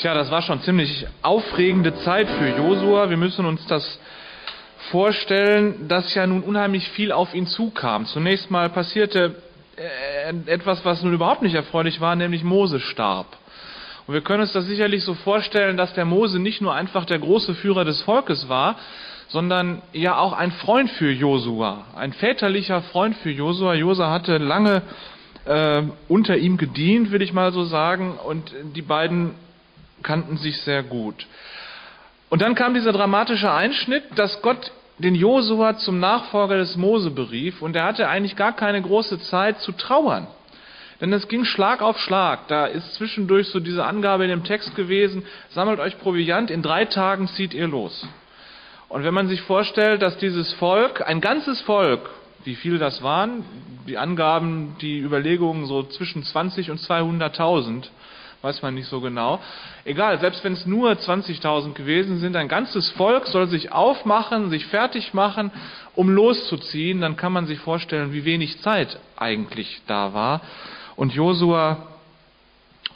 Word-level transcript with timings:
Tja, 0.00 0.14
das 0.14 0.30
war 0.30 0.40
schon 0.40 0.62
ziemlich 0.62 1.06
aufregende 1.20 1.94
Zeit 1.96 2.26
für 2.26 2.48
Josua. 2.56 3.10
Wir 3.10 3.18
müssen 3.18 3.44
uns 3.44 3.66
das 3.66 4.00
vorstellen, 4.90 5.88
dass 5.88 6.14
ja 6.14 6.26
nun 6.26 6.42
unheimlich 6.42 6.88
viel 6.88 7.12
auf 7.12 7.34
ihn 7.34 7.46
zukam. 7.46 8.06
Zunächst 8.06 8.50
mal 8.50 8.70
passierte 8.70 9.34
äh, 9.76 10.32
etwas, 10.50 10.82
was 10.86 11.02
nun 11.02 11.12
überhaupt 11.12 11.42
nicht 11.42 11.54
erfreulich 11.54 12.00
war, 12.00 12.16
nämlich 12.16 12.42
Mose 12.44 12.80
starb. 12.80 13.26
Und 14.06 14.14
wir 14.14 14.22
können 14.22 14.40
uns 14.40 14.54
das 14.54 14.64
sicherlich 14.64 15.04
so 15.04 15.12
vorstellen, 15.12 15.76
dass 15.76 15.92
der 15.92 16.06
Mose 16.06 16.38
nicht 16.38 16.62
nur 16.62 16.74
einfach 16.74 17.04
der 17.04 17.18
große 17.18 17.54
Führer 17.56 17.84
des 17.84 18.00
Volkes 18.00 18.48
war, 18.48 18.76
sondern 19.28 19.82
ja 19.92 20.16
auch 20.16 20.32
ein 20.32 20.52
Freund 20.52 20.88
für 20.92 21.10
Josua, 21.10 21.84
ein 21.94 22.14
väterlicher 22.14 22.80
Freund 22.80 23.16
für 23.16 23.30
Josua. 23.30 23.74
Josua 23.74 24.10
hatte 24.10 24.38
lange 24.38 24.80
äh, 25.44 25.82
unter 26.08 26.38
ihm 26.38 26.56
gedient, 26.56 27.12
will 27.12 27.20
ich 27.20 27.34
mal 27.34 27.52
so 27.52 27.64
sagen, 27.64 28.14
und 28.26 28.50
die 28.74 28.80
beiden 28.80 29.34
kannten 30.02 30.36
sich 30.36 30.60
sehr 30.62 30.82
gut. 30.82 31.26
Und 32.28 32.42
dann 32.42 32.54
kam 32.54 32.74
dieser 32.74 32.92
dramatische 32.92 33.52
Einschnitt, 33.52 34.04
dass 34.16 34.40
Gott 34.42 34.72
den 34.98 35.14
Josua 35.14 35.76
zum 35.78 35.98
Nachfolger 35.98 36.58
des 36.58 36.76
Mose 36.76 37.10
berief 37.10 37.62
und 37.62 37.74
er 37.74 37.84
hatte 37.84 38.08
eigentlich 38.08 38.36
gar 38.36 38.54
keine 38.54 38.80
große 38.82 39.20
Zeit 39.20 39.60
zu 39.60 39.72
trauern. 39.72 40.26
Denn 41.00 41.12
es 41.12 41.28
ging 41.28 41.44
Schlag 41.44 41.80
auf 41.80 41.98
Schlag. 41.98 42.46
Da 42.48 42.66
ist 42.66 42.94
zwischendurch 42.94 43.48
so 43.48 43.58
diese 43.58 43.84
Angabe 43.84 44.24
in 44.24 44.30
dem 44.30 44.44
Text 44.44 44.76
gewesen, 44.76 45.24
sammelt 45.50 45.80
euch 45.80 45.98
Proviant, 45.98 46.50
in 46.50 46.62
drei 46.62 46.84
Tagen 46.84 47.26
zieht 47.28 47.54
ihr 47.54 47.68
los. 47.68 48.06
Und 48.90 49.04
wenn 49.04 49.14
man 49.14 49.28
sich 49.28 49.40
vorstellt, 49.40 50.02
dass 50.02 50.18
dieses 50.18 50.52
Volk, 50.54 51.06
ein 51.06 51.20
ganzes 51.20 51.60
Volk, 51.62 52.10
wie 52.44 52.54
viele 52.54 52.78
das 52.78 53.02
waren, 53.02 53.44
die 53.86 53.96
Angaben, 53.96 54.76
die 54.80 54.98
Überlegungen 54.98 55.66
so 55.66 55.84
zwischen 55.84 56.22
20 56.22 56.70
und 56.70 56.80
200.000, 56.80 57.86
weiß 58.42 58.62
man 58.62 58.74
nicht 58.74 58.88
so 58.88 59.00
genau. 59.00 59.40
Egal, 59.84 60.18
selbst 60.20 60.42
wenn 60.44 60.54
es 60.54 60.66
nur 60.66 60.92
20.000 60.92 61.74
gewesen 61.74 62.18
sind, 62.18 62.36
ein 62.36 62.48
ganzes 62.48 62.88
Volk 62.90 63.26
soll 63.26 63.48
sich 63.48 63.72
aufmachen, 63.72 64.50
sich 64.50 64.66
fertig 64.66 65.12
machen, 65.12 65.50
um 65.94 66.08
loszuziehen, 66.08 67.00
dann 67.00 67.16
kann 67.16 67.32
man 67.32 67.46
sich 67.46 67.58
vorstellen, 67.58 68.12
wie 68.12 68.24
wenig 68.24 68.60
Zeit 68.60 68.98
eigentlich 69.16 69.82
da 69.86 70.14
war. 70.14 70.40
Und 70.96 71.12
Josua, 71.12 71.86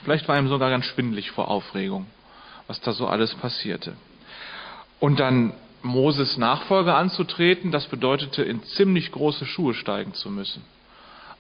vielleicht 0.02 0.26
war 0.28 0.38
ihm 0.38 0.48
sogar 0.48 0.70
ganz 0.70 0.86
schwindlig 0.86 1.30
vor 1.30 1.48
Aufregung, 1.48 2.06
was 2.66 2.80
da 2.80 2.92
so 2.92 3.06
alles 3.06 3.34
passierte. 3.34 3.94
Und 5.00 5.20
dann 5.20 5.52
Moses 5.82 6.38
Nachfolger 6.38 6.96
anzutreten, 6.96 7.70
das 7.70 7.86
bedeutete, 7.86 8.42
in 8.42 8.62
ziemlich 8.62 9.12
große 9.12 9.44
Schuhe 9.44 9.74
steigen 9.74 10.14
zu 10.14 10.30
müssen. 10.30 10.62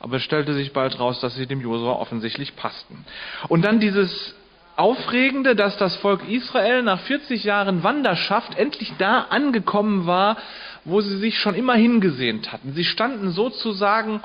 Aber 0.04 0.18
es 0.18 0.22
stellte 0.22 0.52
sich 0.52 0.74
bald 0.74 1.00
raus, 1.00 1.18
dass 1.20 1.34
sie 1.34 1.46
dem 1.46 1.62
Josua 1.62 1.94
offensichtlich 1.94 2.54
passten. 2.56 3.06
Und 3.48 3.64
dann 3.64 3.80
dieses 3.80 4.34
Aufregende, 4.76 5.56
dass 5.56 5.78
das 5.78 5.96
Volk 5.96 6.28
Israel 6.28 6.82
nach 6.82 7.00
40 7.00 7.42
Jahren 7.42 7.82
Wanderschaft 7.82 8.54
endlich 8.58 8.92
da 8.98 9.22
angekommen 9.30 10.04
war, 10.04 10.36
wo 10.84 11.00
sie 11.00 11.16
sich 11.16 11.38
schon 11.38 11.54
immer 11.54 11.72
hingesehnt 11.72 12.52
hatten. 12.52 12.74
Sie 12.74 12.84
standen 12.84 13.30
sozusagen 13.30 14.20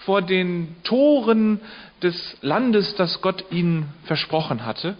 vor 0.00 0.20
den 0.20 0.74
Toren 0.82 1.60
des 2.02 2.36
Landes, 2.42 2.96
das 2.96 3.22
Gott 3.22 3.44
ihnen 3.52 3.88
versprochen 4.06 4.66
hatte. 4.66 4.96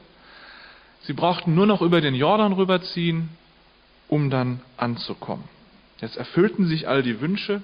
Sie 1.00 1.12
brauchten 1.12 1.56
nur 1.56 1.67
noch 1.67 1.83
über 1.83 2.00
den 2.00 2.15
Jordan 2.15 2.53
rüberziehen, 2.53 3.31
um 4.06 4.31
dann 4.31 4.61
anzukommen. 4.77 5.47
Jetzt 6.00 6.17
erfüllten 6.17 6.67
sich 6.67 6.87
all 6.87 7.03
die 7.03 7.20
Wünsche 7.20 7.62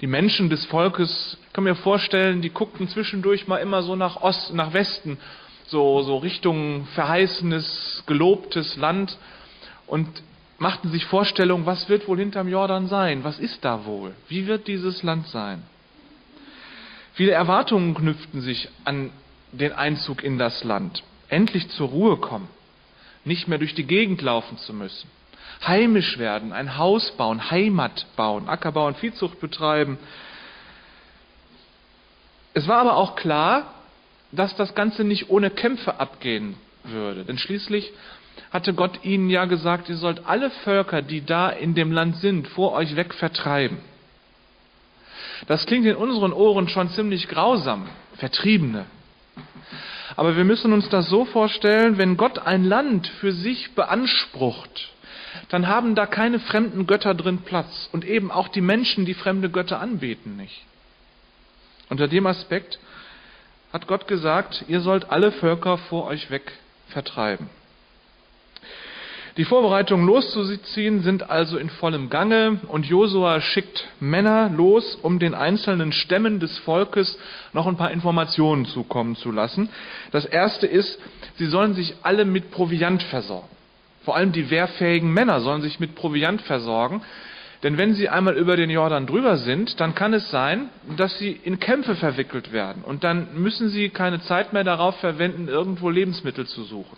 die 0.00 0.06
Menschen 0.06 0.50
des 0.50 0.64
Volkes, 0.66 1.38
ich 1.46 1.52
kann 1.52 1.64
mir 1.64 1.74
vorstellen, 1.74 2.42
die 2.42 2.50
guckten 2.50 2.88
zwischendurch 2.88 3.46
mal 3.46 3.58
immer 3.58 3.82
so 3.82 3.96
nach 3.96 4.16
Osten, 4.20 4.56
nach 4.56 4.72
Westen, 4.72 5.18
so, 5.66 6.02
so 6.02 6.18
Richtung 6.18 6.86
verheißenes, 6.94 8.04
gelobtes 8.06 8.76
Land 8.76 9.16
und 9.86 10.08
machten 10.58 10.90
sich 10.90 11.04
Vorstellungen, 11.06 11.66
was 11.66 11.88
wird 11.88 12.08
wohl 12.08 12.18
hinterm 12.18 12.48
Jordan 12.48 12.88
sein? 12.88 13.24
Was 13.24 13.38
ist 13.38 13.64
da 13.64 13.84
wohl? 13.84 14.14
Wie 14.28 14.46
wird 14.46 14.68
dieses 14.68 15.02
Land 15.02 15.26
sein? 15.28 15.62
Viele 17.14 17.32
Erwartungen 17.32 17.94
knüpften 17.94 18.42
sich 18.42 18.68
an 18.84 19.10
den 19.52 19.72
Einzug 19.72 20.22
in 20.22 20.38
das 20.38 20.64
Land. 20.64 21.02
Endlich 21.28 21.68
zur 21.70 21.88
Ruhe 21.88 22.18
kommen, 22.18 22.48
nicht 23.24 23.48
mehr 23.48 23.58
durch 23.58 23.74
die 23.74 23.86
Gegend 23.86 24.20
laufen 24.22 24.58
zu 24.58 24.72
müssen 24.72 25.08
heimisch 25.64 26.18
werden, 26.18 26.52
ein 26.52 26.76
Haus 26.78 27.12
bauen, 27.12 27.50
Heimat 27.50 28.06
bauen, 28.16 28.48
Ackerbau 28.48 28.86
und 28.86 28.96
Viehzucht 28.96 29.40
betreiben. 29.40 29.98
Es 32.54 32.66
war 32.66 32.78
aber 32.78 32.96
auch 32.96 33.16
klar, 33.16 33.74
dass 34.32 34.56
das 34.56 34.74
Ganze 34.74 35.04
nicht 35.04 35.30
ohne 35.30 35.50
Kämpfe 35.50 36.00
abgehen 36.00 36.56
würde. 36.84 37.24
Denn 37.24 37.38
schließlich 37.38 37.92
hatte 38.50 38.74
Gott 38.74 39.04
ihnen 39.04 39.30
ja 39.30 39.44
gesagt, 39.44 39.88
ihr 39.88 39.96
sollt 39.96 40.26
alle 40.26 40.50
Völker, 40.50 41.02
die 41.02 41.24
da 41.24 41.50
in 41.50 41.74
dem 41.74 41.92
Land 41.92 42.16
sind, 42.16 42.48
vor 42.48 42.72
euch 42.72 42.96
weg 42.96 43.14
vertreiben. 43.14 43.78
Das 45.46 45.66
klingt 45.66 45.86
in 45.86 45.96
unseren 45.96 46.32
Ohren 46.32 46.68
schon 46.68 46.90
ziemlich 46.90 47.28
grausam, 47.28 47.88
Vertriebene. 48.14 48.86
Aber 50.16 50.36
wir 50.36 50.44
müssen 50.44 50.72
uns 50.72 50.88
das 50.88 51.08
so 51.08 51.24
vorstellen, 51.26 51.98
wenn 51.98 52.16
Gott 52.16 52.38
ein 52.38 52.64
Land 52.64 53.06
für 53.06 53.32
sich 53.32 53.74
beansprucht, 53.74 54.90
dann 55.48 55.66
haben 55.66 55.94
da 55.94 56.06
keine 56.06 56.40
fremden 56.40 56.86
Götter 56.86 57.14
drin 57.14 57.38
Platz 57.38 57.88
und 57.92 58.04
eben 58.04 58.30
auch 58.30 58.48
die 58.48 58.60
Menschen, 58.60 59.04
die 59.04 59.14
fremde 59.14 59.50
Götter 59.50 59.80
anbeten, 59.80 60.36
nicht. 60.36 60.64
Unter 61.88 62.08
dem 62.08 62.26
Aspekt 62.26 62.78
hat 63.72 63.86
Gott 63.86 64.08
gesagt, 64.08 64.64
ihr 64.68 64.80
sollt 64.80 65.10
alle 65.10 65.32
Völker 65.32 65.78
vor 65.78 66.06
euch 66.06 66.30
weg 66.30 66.52
vertreiben. 66.88 67.48
Die 69.36 69.44
Vorbereitungen 69.44 70.06
loszuziehen 70.06 71.02
sind 71.02 71.28
also 71.28 71.58
in 71.58 71.68
vollem 71.68 72.08
Gange 72.08 72.58
und 72.68 72.86
Josua 72.86 73.42
schickt 73.42 73.86
Männer 74.00 74.48
los, 74.48 74.94
um 75.02 75.18
den 75.18 75.34
einzelnen 75.34 75.92
Stämmen 75.92 76.40
des 76.40 76.56
Volkes 76.58 77.18
noch 77.52 77.66
ein 77.66 77.76
paar 77.76 77.90
Informationen 77.90 78.64
zukommen 78.64 79.14
zu 79.14 79.30
lassen. 79.30 79.68
Das 80.10 80.24
erste 80.24 80.66
ist, 80.66 80.98
sie 81.34 81.46
sollen 81.46 81.74
sich 81.74 81.96
alle 82.02 82.24
mit 82.24 82.50
Proviant 82.50 83.02
versorgen. 83.02 83.55
Vor 84.06 84.14
allem 84.14 84.30
die 84.30 84.50
wehrfähigen 84.50 85.12
Männer 85.12 85.40
sollen 85.40 85.62
sich 85.62 85.80
mit 85.80 85.96
Proviant 85.96 86.40
versorgen. 86.42 87.02
Denn 87.64 87.76
wenn 87.76 87.94
sie 87.94 88.08
einmal 88.08 88.36
über 88.36 88.56
den 88.56 88.70
Jordan 88.70 89.04
drüber 89.04 89.36
sind, 89.36 89.80
dann 89.80 89.96
kann 89.96 90.14
es 90.14 90.30
sein, 90.30 90.68
dass 90.96 91.18
sie 91.18 91.32
in 91.32 91.58
Kämpfe 91.58 91.96
verwickelt 91.96 92.52
werden. 92.52 92.84
Und 92.84 93.02
dann 93.02 93.34
müssen 93.34 93.68
sie 93.68 93.88
keine 93.88 94.20
Zeit 94.20 94.52
mehr 94.52 94.62
darauf 94.62 94.96
verwenden, 95.00 95.48
irgendwo 95.48 95.90
Lebensmittel 95.90 96.46
zu 96.46 96.62
suchen. 96.62 96.96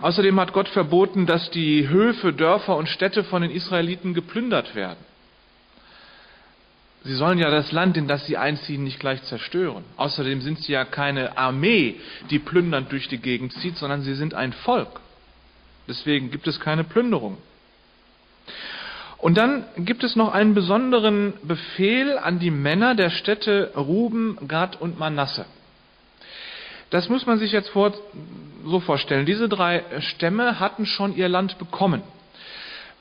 Außerdem 0.00 0.40
hat 0.40 0.52
Gott 0.52 0.68
verboten, 0.68 1.26
dass 1.26 1.50
die 1.50 1.88
Höfe, 1.88 2.32
Dörfer 2.32 2.76
und 2.76 2.88
Städte 2.88 3.22
von 3.22 3.42
den 3.42 3.52
Israeliten 3.52 4.12
geplündert 4.12 4.74
werden. 4.74 4.98
Sie 7.04 7.14
sollen 7.14 7.38
ja 7.38 7.50
das 7.50 7.70
Land, 7.70 7.98
in 7.98 8.08
das 8.08 8.24
sie 8.26 8.38
einziehen, 8.38 8.82
nicht 8.82 8.98
gleich 8.98 9.22
zerstören. 9.24 9.84
Außerdem 9.98 10.40
sind 10.40 10.58
sie 10.60 10.72
ja 10.72 10.86
keine 10.86 11.36
Armee, 11.36 11.96
die 12.30 12.38
plündernd 12.38 12.90
durch 12.90 13.08
die 13.08 13.18
Gegend 13.18 13.52
zieht, 13.54 13.76
sondern 13.76 14.00
sie 14.00 14.14
sind 14.14 14.32
ein 14.32 14.54
Volk. 14.54 15.00
Deswegen 15.86 16.30
gibt 16.30 16.46
es 16.46 16.60
keine 16.60 16.82
Plünderung. 16.82 17.36
Und 19.18 19.36
dann 19.36 19.64
gibt 19.76 20.02
es 20.02 20.16
noch 20.16 20.32
einen 20.32 20.54
besonderen 20.54 21.34
Befehl 21.42 22.18
an 22.18 22.38
die 22.38 22.50
Männer 22.50 22.94
der 22.94 23.10
Städte 23.10 23.72
Ruben, 23.76 24.38
Gad 24.48 24.80
und 24.80 24.98
Manasse. 24.98 25.44
Das 26.90 27.08
muss 27.08 27.26
man 27.26 27.38
sich 27.38 27.52
jetzt 27.52 27.70
vor, 27.70 27.92
so 28.64 28.80
vorstellen. 28.80 29.26
Diese 29.26 29.48
drei 29.48 29.82
Stämme 30.00 30.58
hatten 30.60 30.86
schon 30.86 31.16
ihr 31.16 31.28
Land 31.28 31.58
bekommen. 31.58 32.02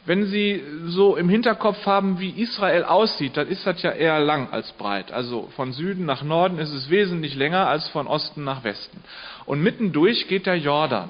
Wenn 0.05 0.25
Sie 0.25 0.61
so 0.87 1.15
im 1.15 1.29
Hinterkopf 1.29 1.85
haben, 1.85 2.19
wie 2.19 2.31
Israel 2.31 2.83
aussieht, 2.83 3.37
dann 3.37 3.47
ist 3.47 3.65
das 3.65 3.81
ja 3.83 3.91
eher 3.91 4.19
lang 4.19 4.49
als 4.51 4.73
breit. 4.73 5.13
Also 5.13 5.49
von 5.55 5.71
Süden 5.71 6.05
nach 6.05 6.23
Norden 6.23 6.59
ist 6.59 6.73
es 6.73 6.89
wesentlich 6.89 7.35
länger 7.35 7.67
als 7.67 7.87
von 7.87 8.07
Osten 8.07 8.43
nach 8.43 8.65
Westen. 8.65 9.01
Und 9.45 9.61
mittendurch 9.61 10.27
geht 10.27 10.45
der 10.45 10.57
Jordan. 10.57 11.09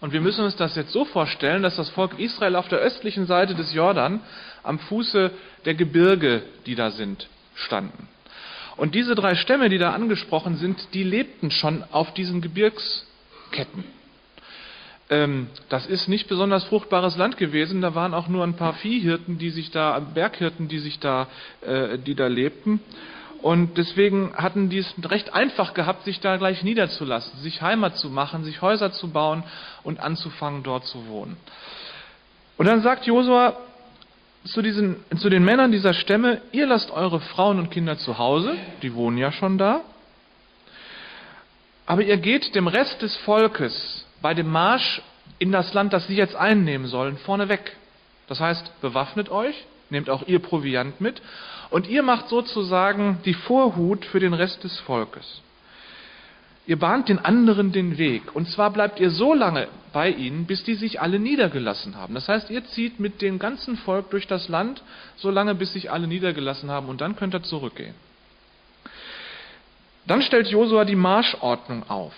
Und 0.00 0.12
wir 0.12 0.20
müssen 0.20 0.44
uns 0.44 0.54
das 0.54 0.76
jetzt 0.76 0.92
so 0.92 1.04
vorstellen, 1.04 1.62
dass 1.62 1.76
das 1.76 1.88
Volk 1.90 2.18
Israel 2.18 2.56
auf 2.56 2.68
der 2.68 2.78
östlichen 2.78 3.26
Seite 3.26 3.54
des 3.54 3.74
Jordan 3.74 4.20
am 4.62 4.78
Fuße 4.78 5.32
der 5.64 5.74
Gebirge, 5.74 6.42
die 6.66 6.76
da 6.76 6.90
sind, 6.90 7.28
standen. 7.54 8.08
Und 8.76 8.94
diese 8.94 9.14
drei 9.14 9.34
Stämme, 9.34 9.68
die 9.68 9.78
da 9.78 9.92
angesprochen 9.92 10.56
sind, 10.56 10.94
die 10.94 11.04
lebten 11.04 11.50
schon 11.50 11.82
auf 11.90 12.12
diesen 12.14 12.40
Gebirgsketten. 12.40 13.84
Ähm, 15.10 15.48
das 15.68 15.86
ist 15.86 16.08
nicht 16.08 16.28
besonders 16.28 16.64
fruchtbares 16.64 17.16
Land 17.16 17.36
gewesen. 17.36 17.82
Da 17.82 17.94
waren 17.94 18.14
auch 18.14 18.28
nur 18.28 18.44
ein 18.44 18.56
paar 18.56 18.74
Viehhirten, 18.74 19.38
die 19.38 19.50
sich 19.50 19.70
da, 19.70 19.98
Berghirten, 20.00 20.68
die 20.68 20.78
sich 20.78 20.98
da, 20.98 21.28
äh, 21.60 21.98
die 21.98 22.14
da 22.14 22.26
lebten. 22.26 22.80
Und 23.42 23.76
deswegen 23.76 24.34
hatten 24.34 24.70
die 24.70 24.78
es 24.78 24.94
recht 25.04 25.34
einfach 25.34 25.74
gehabt, 25.74 26.04
sich 26.04 26.20
da 26.20 26.38
gleich 26.38 26.62
niederzulassen, 26.62 27.40
sich 27.40 27.60
Heimat 27.60 27.98
zu 27.98 28.08
machen, 28.08 28.42
sich 28.42 28.62
Häuser 28.62 28.92
zu 28.92 29.10
bauen 29.10 29.44
und 29.82 30.00
anzufangen, 30.00 30.62
dort 30.62 30.86
zu 30.86 31.06
wohnen. 31.08 31.36
Und 32.56 32.66
dann 32.66 32.80
sagt 32.80 33.04
Josua 33.04 33.54
zu, 34.44 34.62
zu 34.62 35.28
den 35.28 35.44
Männern 35.44 35.72
dieser 35.72 35.92
Stämme, 35.92 36.40
ihr 36.52 36.66
lasst 36.66 36.90
eure 36.90 37.20
Frauen 37.20 37.58
und 37.58 37.70
Kinder 37.70 37.98
zu 37.98 38.16
Hause, 38.16 38.56
die 38.80 38.94
wohnen 38.94 39.18
ja 39.18 39.30
schon 39.30 39.58
da, 39.58 39.82
Aber 41.86 42.02
ihr 42.02 42.16
geht 42.16 42.54
dem 42.54 42.66
Rest 42.66 43.02
des 43.02 43.14
Volkes 43.18 44.06
bei 44.24 44.32
dem 44.32 44.50
Marsch 44.50 45.02
in 45.38 45.52
das 45.52 45.74
Land, 45.74 45.92
das 45.92 46.06
sie 46.06 46.16
jetzt 46.16 46.34
einnehmen 46.34 46.86
sollen, 46.86 47.18
vorneweg. 47.18 47.76
Das 48.26 48.40
heißt, 48.40 48.80
bewaffnet 48.80 49.28
euch, 49.28 49.66
nehmt 49.90 50.08
auch 50.08 50.26
ihr 50.26 50.38
Proviant 50.38 50.98
mit 50.98 51.20
und 51.68 51.86
ihr 51.88 52.02
macht 52.02 52.30
sozusagen 52.30 53.18
die 53.26 53.34
Vorhut 53.34 54.06
für 54.06 54.20
den 54.20 54.32
Rest 54.32 54.64
des 54.64 54.80
Volkes. 54.80 55.42
Ihr 56.66 56.78
bahnt 56.78 57.10
den 57.10 57.18
anderen 57.18 57.72
den 57.72 57.98
Weg. 57.98 58.34
Und 58.34 58.48
zwar 58.48 58.70
bleibt 58.70 58.98
ihr 58.98 59.10
so 59.10 59.34
lange 59.34 59.68
bei 59.92 60.08
ihnen, 60.08 60.46
bis 60.46 60.64
die 60.64 60.76
sich 60.76 61.02
alle 61.02 61.18
niedergelassen 61.18 61.94
haben. 61.96 62.14
Das 62.14 62.26
heißt, 62.26 62.48
ihr 62.48 62.64
zieht 62.64 62.98
mit 62.98 63.20
dem 63.20 63.38
ganzen 63.38 63.76
Volk 63.76 64.08
durch 64.08 64.26
das 64.26 64.48
Land, 64.48 64.82
so 65.16 65.30
lange, 65.30 65.54
bis 65.54 65.74
sich 65.74 65.90
alle 65.90 66.06
niedergelassen 66.06 66.70
haben, 66.70 66.88
und 66.88 67.02
dann 67.02 67.14
könnt 67.14 67.34
ihr 67.34 67.42
zurückgehen. 67.42 67.94
Dann 70.06 70.22
stellt 70.22 70.48
Josua 70.48 70.86
die 70.86 70.96
Marschordnung 70.96 71.90
auf. 71.90 72.14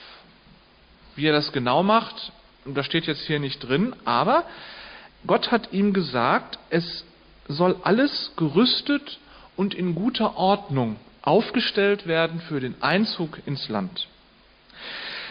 Wie 1.16 1.26
er 1.26 1.32
das 1.32 1.52
genau 1.52 1.82
macht, 1.82 2.32
das 2.64 2.86
steht 2.86 3.06
jetzt 3.06 3.26
hier 3.26 3.40
nicht 3.40 3.58
drin, 3.60 3.94
aber 4.04 4.44
Gott 5.26 5.50
hat 5.50 5.72
ihm 5.72 5.92
gesagt, 5.92 6.58
es 6.70 7.04
soll 7.48 7.76
alles 7.82 8.32
gerüstet 8.36 9.18
und 9.56 9.74
in 9.74 9.94
guter 9.94 10.36
Ordnung 10.36 10.96
aufgestellt 11.22 12.06
werden 12.06 12.40
für 12.40 12.60
den 12.60 12.80
Einzug 12.82 13.38
ins 13.46 13.68
Land. 13.68 14.08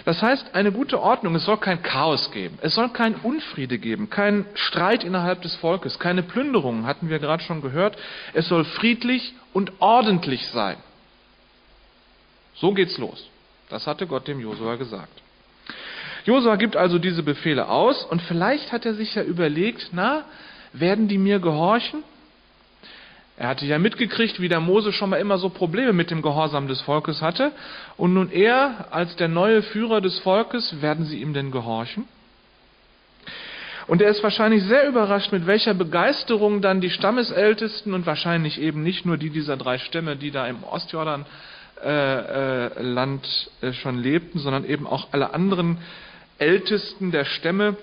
Das 0.06 0.22
heißt, 0.22 0.54
eine 0.54 0.72
gute 0.72 1.02
Ordnung, 1.02 1.34
es 1.36 1.46
soll 1.46 1.58
kein 1.58 1.82
Chaos 1.82 2.32
geben, 2.32 2.60
es 2.62 2.76
soll 2.76 2.90
kein 2.90 3.16
Unfriede 3.16 3.80
geben, 3.80 4.10
kein 4.10 4.46
Streit 4.54 5.04
innerhalb 5.04 5.42
des 5.42 5.56
Volkes, 5.56 5.98
keine 5.98 6.22
Plünderungen, 6.22 6.86
hatten 6.86 7.10
wir 7.10 7.20
gerade 7.20 7.42
schon 7.42 7.62
gehört, 7.62 7.98
es 8.34 8.48
soll 8.48 8.66
friedlich 8.66 9.34
und 9.52 9.72
ordentlich 9.80 10.48
sein. 10.48 10.78
So 12.56 12.74
geht's 12.74 12.98
los. 12.98 13.30
Das 13.70 13.88
hatte 13.88 14.06
Gott 14.06 14.28
dem 14.28 14.40
Josua 14.40 14.76
gesagt. 14.76 15.25
Josua 16.26 16.56
gibt 16.56 16.76
also 16.76 16.98
diese 16.98 17.24
Befehle 17.24 17.70
aus 17.70 18.04
und 18.04 18.22
vielleicht 18.24 18.72
hat 18.72 18.86
er 18.86 18.96
sich 18.96 19.14
ja 19.16 19.24
überlegt, 19.24 19.90
na, 19.92 20.26
werden 20.74 21.08
die 21.08 21.20
mir 21.20 21.40
gehorchen? 21.40 22.04
Er 23.38 23.50
hatte 23.50 23.66
ja 23.66 23.78
mitgekriegt, 23.80 24.40
wie 24.40 24.48
der 24.48 24.62
Mose 24.62 24.94
schon 24.94 25.10
mal 25.10 25.18
immer 25.18 25.38
so 25.38 25.50
Probleme 25.50 25.92
mit 25.94 26.10
dem 26.10 26.22
Gehorsam 26.22 26.68
des 26.68 26.82
Volkes 26.82 27.22
hatte. 27.22 27.52
Und 27.98 28.14
nun 28.14 28.32
er, 28.32 28.88
als 28.92 29.16
der 29.18 29.28
neue 29.28 29.62
Führer 29.62 30.00
des 30.00 30.20
Volkes, 30.20 30.82
werden 30.82 31.06
sie 31.06 31.20
ihm 31.22 31.34
denn 31.34 31.52
gehorchen? 31.52 32.08
Und 33.88 34.02
er 34.02 34.10
ist 34.10 34.24
wahrscheinlich 34.24 34.64
sehr 34.64 34.88
überrascht, 34.88 35.32
mit 35.32 35.46
welcher 35.46 35.74
Begeisterung 35.74 36.62
dann 36.62 36.82
die 36.82 36.90
Stammesältesten 36.90 37.94
und 37.94 38.06
wahrscheinlich 38.06 38.60
eben 38.60 38.82
nicht 38.84 39.06
nur 39.06 39.18
die 39.18 39.30
dieser 39.30 39.58
drei 39.58 39.78
Stämme, 39.78 40.16
die 40.16 40.32
da 40.32 40.48
im 40.48 40.64
Ostjordanland 40.64 41.28
äh, 41.84 42.70
äh, 42.72 43.68
äh, 43.68 43.74
schon 43.74 43.98
lebten, 44.00 44.40
sondern 44.40 44.66
eben 44.66 44.88
auch 44.88 45.10
alle 45.12 45.34
anderen 45.34 45.78
Ältesten 46.38 47.12
der 47.12 47.26
Stämme 47.26 47.78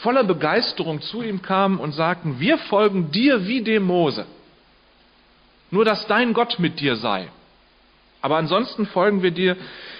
voller 0.00 0.24
Begeisterung 0.24 1.00
zu 1.00 1.22
ihm 1.22 1.42
kamen 1.42 1.78
und 1.78 1.92
sagten, 1.92 2.40
wir 2.40 2.58
folgen 2.58 3.10
dir 3.10 3.46
wie 3.46 3.62
dem 3.62 3.84
Mose. 3.84 4.26
Nur 5.70 5.84
dass 5.84 6.06
dein 6.06 6.32
Gott 6.32 6.58
mit 6.58 6.80
dir 6.80 6.96
sei. 6.96 7.28
Aber 8.20 8.36
ansonsten 8.36 8.86
folgen 8.86 9.22
wir 9.22 9.30
dir 9.30 9.56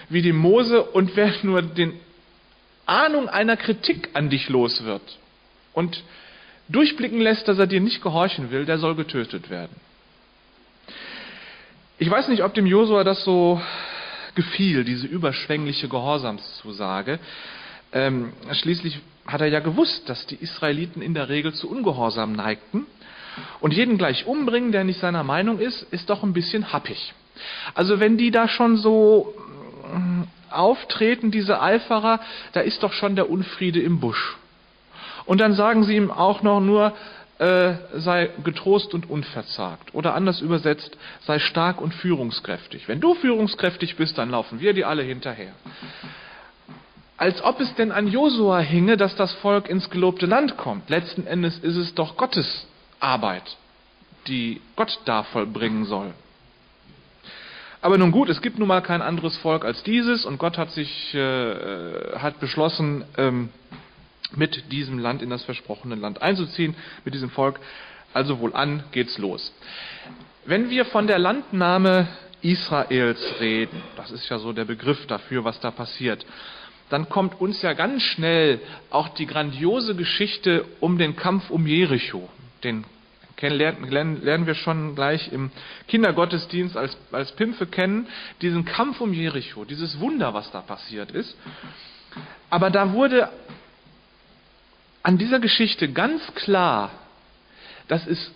wie 0.08 0.22
dem 0.22 0.36
Mose 0.36 0.82
und 0.82 1.16
wer 1.16 1.32
nur 1.42 1.62
den 1.62 1.98
Ahnung 2.86 3.28
einer 3.28 3.56
Kritik 3.56 4.10
an 4.14 4.30
dich 4.30 4.48
los 4.48 4.84
wird 4.84 5.18
und 5.72 6.02
durchblicken 6.68 7.20
lässt, 7.20 7.48
dass 7.48 7.58
er 7.58 7.66
dir 7.66 7.80
nicht 7.80 8.02
gehorchen 8.02 8.50
will, 8.50 8.64
der 8.64 8.78
soll 8.78 8.94
getötet 8.94 9.50
werden. 9.50 9.74
Ich 11.98 12.10
weiß 12.10 12.28
nicht, 12.28 12.42
ob 12.42 12.54
dem 12.54 12.66
Josua 12.66 13.04
das 13.04 13.24
so 13.24 13.60
gefiel, 14.36 14.84
diese 14.84 15.06
überschwängliche 15.08 15.88
Gehorsamszusage. 15.88 17.18
Ähm, 17.92 18.32
schließlich 18.52 19.00
hat 19.26 19.40
er 19.40 19.48
ja 19.48 19.60
gewusst, 19.60 20.08
dass 20.08 20.26
die 20.26 20.36
Israeliten 20.36 21.02
in 21.02 21.14
der 21.14 21.28
Regel 21.28 21.52
zu 21.52 21.68
Ungehorsam 21.68 22.32
neigten. 22.32 22.86
Und 23.60 23.74
jeden 23.74 23.98
gleich 23.98 24.26
umbringen, 24.26 24.72
der 24.72 24.84
nicht 24.84 25.00
seiner 25.00 25.24
Meinung 25.24 25.58
ist, 25.58 25.82
ist 25.90 26.08
doch 26.08 26.22
ein 26.22 26.32
bisschen 26.32 26.72
happig. 26.72 27.12
Also 27.74 28.00
wenn 28.00 28.16
die 28.16 28.30
da 28.30 28.48
schon 28.48 28.76
so 28.76 29.34
mm, 29.92 30.22
auftreten, 30.50 31.30
diese 31.30 31.60
Eiferer, 31.60 32.20
da 32.52 32.60
ist 32.60 32.82
doch 32.82 32.92
schon 32.92 33.16
der 33.16 33.28
Unfriede 33.28 33.80
im 33.80 34.00
Busch. 34.00 34.36
Und 35.26 35.40
dann 35.40 35.54
sagen 35.54 35.84
sie 35.84 35.96
ihm 35.96 36.10
auch 36.10 36.42
noch 36.42 36.60
nur, 36.60 36.94
äh, 37.38 37.74
sei 37.94 38.30
getrost 38.44 38.94
und 38.94 39.08
unverzagt. 39.10 39.94
Oder 39.94 40.14
anders 40.14 40.40
übersetzt, 40.40 40.96
sei 41.22 41.38
stark 41.38 41.80
und 41.80 41.94
führungskräftig. 41.94 42.88
Wenn 42.88 43.00
du 43.00 43.14
führungskräftig 43.14 43.96
bist, 43.96 44.18
dann 44.18 44.30
laufen 44.30 44.60
wir 44.60 44.72
dir 44.72 44.88
alle 44.88 45.02
hinterher 45.02 45.52
als 47.16 47.42
ob 47.42 47.60
es 47.60 47.74
denn 47.74 47.92
an 47.92 48.08
Josua 48.08 48.58
hinge, 48.58 48.96
dass 48.96 49.16
das 49.16 49.32
Volk 49.34 49.68
ins 49.68 49.90
gelobte 49.90 50.26
Land 50.26 50.56
kommt. 50.56 50.90
Letzten 50.90 51.26
Endes 51.26 51.58
ist 51.58 51.76
es 51.76 51.94
doch 51.94 52.16
Gottes 52.16 52.66
Arbeit, 53.00 53.56
die 54.26 54.60
Gott 54.76 55.00
da 55.04 55.22
vollbringen 55.22 55.84
soll. 55.84 56.12
Aber 57.80 57.98
nun 57.98 58.10
gut, 58.10 58.28
es 58.28 58.42
gibt 58.42 58.58
nun 58.58 58.68
mal 58.68 58.82
kein 58.82 59.00
anderes 59.00 59.36
Volk 59.38 59.64
als 59.64 59.82
dieses 59.82 60.24
und 60.24 60.38
Gott 60.38 60.58
hat 60.58 60.70
sich 60.72 61.14
äh, 61.14 62.18
hat 62.18 62.40
beschlossen, 62.40 63.04
ähm, 63.16 63.50
mit 64.34 64.72
diesem 64.72 64.98
Land 64.98 65.22
in 65.22 65.30
das 65.30 65.44
versprochene 65.44 65.94
Land 65.94 66.22
einzuziehen, 66.22 66.74
mit 67.04 67.14
diesem 67.14 67.30
Volk. 67.30 67.60
Also 68.12 68.40
wohl 68.40 68.54
an, 68.54 68.82
geht's 68.92 69.18
los. 69.18 69.52
Wenn 70.44 70.70
wir 70.70 70.84
von 70.86 71.06
der 71.06 71.18
Landnahme 71.18 72.08
Israels 72.40 73.20
reden, 73.40 73.82
das 73.96 74.10
ist 74.10 74.28
ja 74.28 74.38
so 74.38 74.52
der 74.52 74.64
Begriff 74.64 75.06
dafür, 75.06 75.44
was 75.44 75.60
da 75.60 75.70
passiert, 75.70 76.24
dann 76.88 77.08
kommt 77.08 77.40
uns 77.40 77.62
ja 77.62 77.72
ganz 77.72 78.02
schnell 78.02 78.60
auch 78.90 79.08
die 79.08 79.26
grandiose 79.26 79.96
Geschichte 79.96 80.64
um 80.80 80.98
den 80.98 81.16
Kampf 81.16 81.50
um 81.50 81.66
Jericho. 81.66 82.28
Den 82.62 82.84
lernen, 83.40 84.22
lernen 84.22 84.46
wir 84.46 84.54
schon 84.54 84.94
gleich 84.94 85.30
im 85.32 85.50
Kindergottesdienst 85.88 86.76
als, 86.76 86.96
als 87.12 87.32
Pimpfe 87.32 87.66
kennen. 87.66 88.06
Diesen 88.40 88.64
Kampf 88.64 89.00
um 89.00 89.12
Jericho, 89.12 89.64
dieses 89.64 90.00
Wunder, 90.00 90.32
was 90.32 90.50
da 90.52 90.60
passiert 90.60 91.10
ist. 91.10 91.36
Aber 92.50 92.70
da 92.70 92.92
wurde 92.92 93.28
an 95.06 95.18
dieser 95.18 95.38
Geschichte 95.38 95.92
ganz 95.92 96.20
klar, 96.34 96.90
dass 97.86 98.08
es 98.08 98.32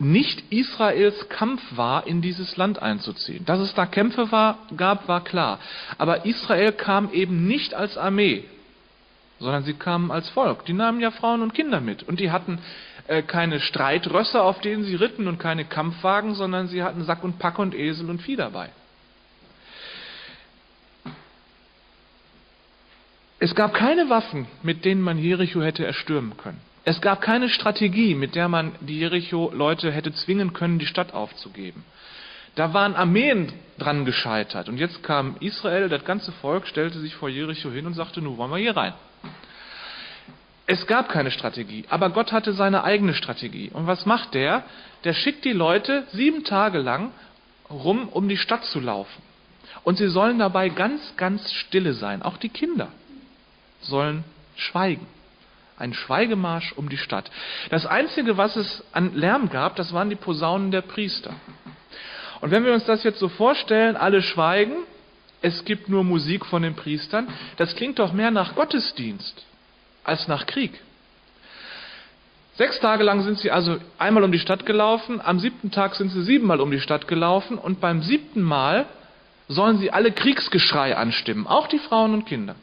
nicht 0.00 0.42
Israels 0.50 1.28
Kampf 1.28 1.62
war, 1.76 2.08
in 2.08 2.20
dieses 2.20 2.56
Land 2.56 2.82
einzuziehen. 2.82 3.44
Dass 3.44 3.60
es 3.60 3.72
da 3.74 3.86
Kämpfe 3.86 4.32
war, 4.32 4.58
gab, 4.76 5.06
war 5.06 5.22
klar. 5.22 5.60
Aber 5.98 6.26
Israel 6.26 6.72
kam 6.72 7.12
eben 7.12 7.46
nicht 7.46 7.74
als 7.74 7.96
Armee, 7.96 8.42
sondern 9.38 9.62
sie 9.62 9.74
kamen 9.74 10.10
als 10.10 10.28
Volk. 10.30 10.64
Die 10.64 10.72
nahmen 10.72 10.98
ja 10.98 11.12
Frauen 11.12 11.40
und 11.40 11.54
Kinder 11.54 11.80
mit. 11.80 12.02
Und 12.02 12.18
die 12.18 12.32
hatten 12.32 12.58
äh, 13.06 13.22
keine 13.22 13.60
Streitrösser, 13.60 14.42
auf 14.42 14.60
denen 14.60 14.82
sie 14.82 14.96
ritten 14.96 15.28
und 15.28 15.38
keine 15.38 15.64
Kampfwagen, 15.64 16.34
sondern 16.34 16.66
sie 16.66 16.82
hatten 16.82 17.04
Sack 17.04 17.22
und 17.22 17.38
Pack 17.38 17.60
und 17.60 17.76
Esel 17.76 18.10
und 18.10 18.22
Vieh 18.22 18.34
dabei. 18.34 18.70
Es 23.42 23.56
gab 23.56 23.74
keine 23.74 24.08
Waffen, 24.08 24.46
mit 24.62 24.84
denen 24.84 25.00
man 25.00 25.18
Jericho 25.18 25.62
hätte 25.62 25.84
erstürmen 25.84 26.36
können. 26.36 26.60
Es 26.84 27.00
gab 27.00 27.20
keine 27.20 27.48
Strategie, 27.48 28.14
mit 28.14 28.36
der 28.36 28.46
man 28.46 28.70
die 28.78 29.00
Jericho-Leute 29.00 29.90
hätte 29.90 30.12
zwingen 30.12 30.52
können, 30.52 30.78
die 30.78 30.86
Stadt 30.86 31.12
aufzugeben. 31.12 31.82
Da 32.54 32.72
waren 32.72 32.94
Armeen 32.94 33.52
dran 33.80 34.04
gescheitert. 34.04 34.68
Und 34.68 34.78
jetzt 34.78 35.02
kam 35.02 35.34
Israel, 35.40 35.88
das 35.88 36.04
ganze 36.04 36.30
Volk 36.30 36.68
stellte 36.68 37.00
sich 37.00 37.16
vor 37.16 37.28
Jericho 37.28 37.68
hin 37.72 37.84
und 37.84 37.94
sagte, 37.94 38.22
nun 38.22 38.36
wollen 38.36 38.52
wir 38.52 38.58
hier 38.58 38.76
rein. 38.76 38.92
Es 40.68 40.86
gab 40.86 41.08
keine 41.08 41.32
Strategie, 41.32 41.84
aber 41.90 42.10
Gott 42.10 42.30
hatte 42.30 42.52
seine 42.52 42.84
eigene 42.84 43.12
Strategie. 43.12 43.72
Und 43.74 43.88
was 43.88 44.06
macht 44.06 44.34
der? 44.34 44.62
Der 45.02 45.14
schickt 45.14 45.44
die 45.44 45.52
Leute 45.52 46.04
sieben 46.12 46.44
Tage 46.44 46.78
lang 46.78 47.10
rum, 47.68 48.08
um 48.08 48.28
die 48.28 48.36
Stadt 48.36 48.64
zu 48.66 48.78
laufen. 48.78 49.20
Und 49.82 49.98
sie 49.98 50.10
sollen 50.10 50.38
dabei 50.38 50.68
ganz, 50.68 51.16
ganz 51.16 51.52
stille 51.52 51.94
sein. 51.94 52.22
Auch 52.22 52.36
die 52.36 52.48
Kinder 52.48 52.92
sollen 53.82 54.24
schweigen 54.56 55.06
ein 55.82 55.94
Schweigemarsch 55.94 56.72
um 56.76 56.88
die 56.88 56.96
Stadt. 56.96 57.30
Das 57.70 57.86
Einzige, 57.86 58.36
was 58.36 58.54
es 58.54 58.84
an 58.92 59.14
Lärm 59.14 59.50
gab, 59.50 59.74
das 59.74 59.92
waren 59.92 60.10
die 60.10 60.16
Posaunen 60.16 60.70
der 60.70 60.82
Priester. 60.82 61.34
Und 62.40 62.52
wenn 62.52 62.64
wir 62.64 62.72
uns 62.72 62.84
das 62.84 63.02
jetzt 63.02 63.18
so 63.18 63.28
vorstellen, 63.28 63.96
alle 63.96 64.22
schweigen, 64.22 64.74
es 65.42 65.64
gibt 65.64 65.88
nur 65.88 66.04
Musik 66.04 66.46
von 66.46 66.62
den 66.62 66.76
Priestern, 66.76 67.26
das 67.56 67.74
klingt 67.74 67.98
doch 67.98 68.12
mehr 68.12 68.30
nach 68.30 68.54
Gottesdienst 68.54 69.44
als 70.04 70.28
nach 70.28 70.46
Krieg. 70.46 70.72
Sechs 72.54 72.78
Tage 72.78 73.02
lang 73.02 73.22
sind 73.22 73.38
sie 73.38 73.50
also 73.50 73.78
einmal 73.98 74.22
um 74.22 74.30
die 74.30 74.38
Stadt 74.38 74.66
gelaufen, 74.66 75.20
am 75.20 75.40
siebten 75.40 75.72
Tag 75.72 75.96
sind 75.96 76.10
sie 76.10 76.22
siebenmal 76.22 76.60
um 76.60 76.70
die 76.70 76.80
Stadt 76.80 77.08
gelaufen 77.08 77.58
und 77.58 77.80
beim 77.80 78.02
siebten 78.02 78.42
Mal 78.42 78.86
sollen 79.48 79.78
sie 79.78 79.90
alle 79.90 80.12
Kriegsgeschrei 80.12 80.96
anstimmen, 80.96 81.46
auch 81.46 81.66
die 81.66 81.78
Frauen 81.78 82.14
und 82.14 82.26
Kinder. 82.26 82.54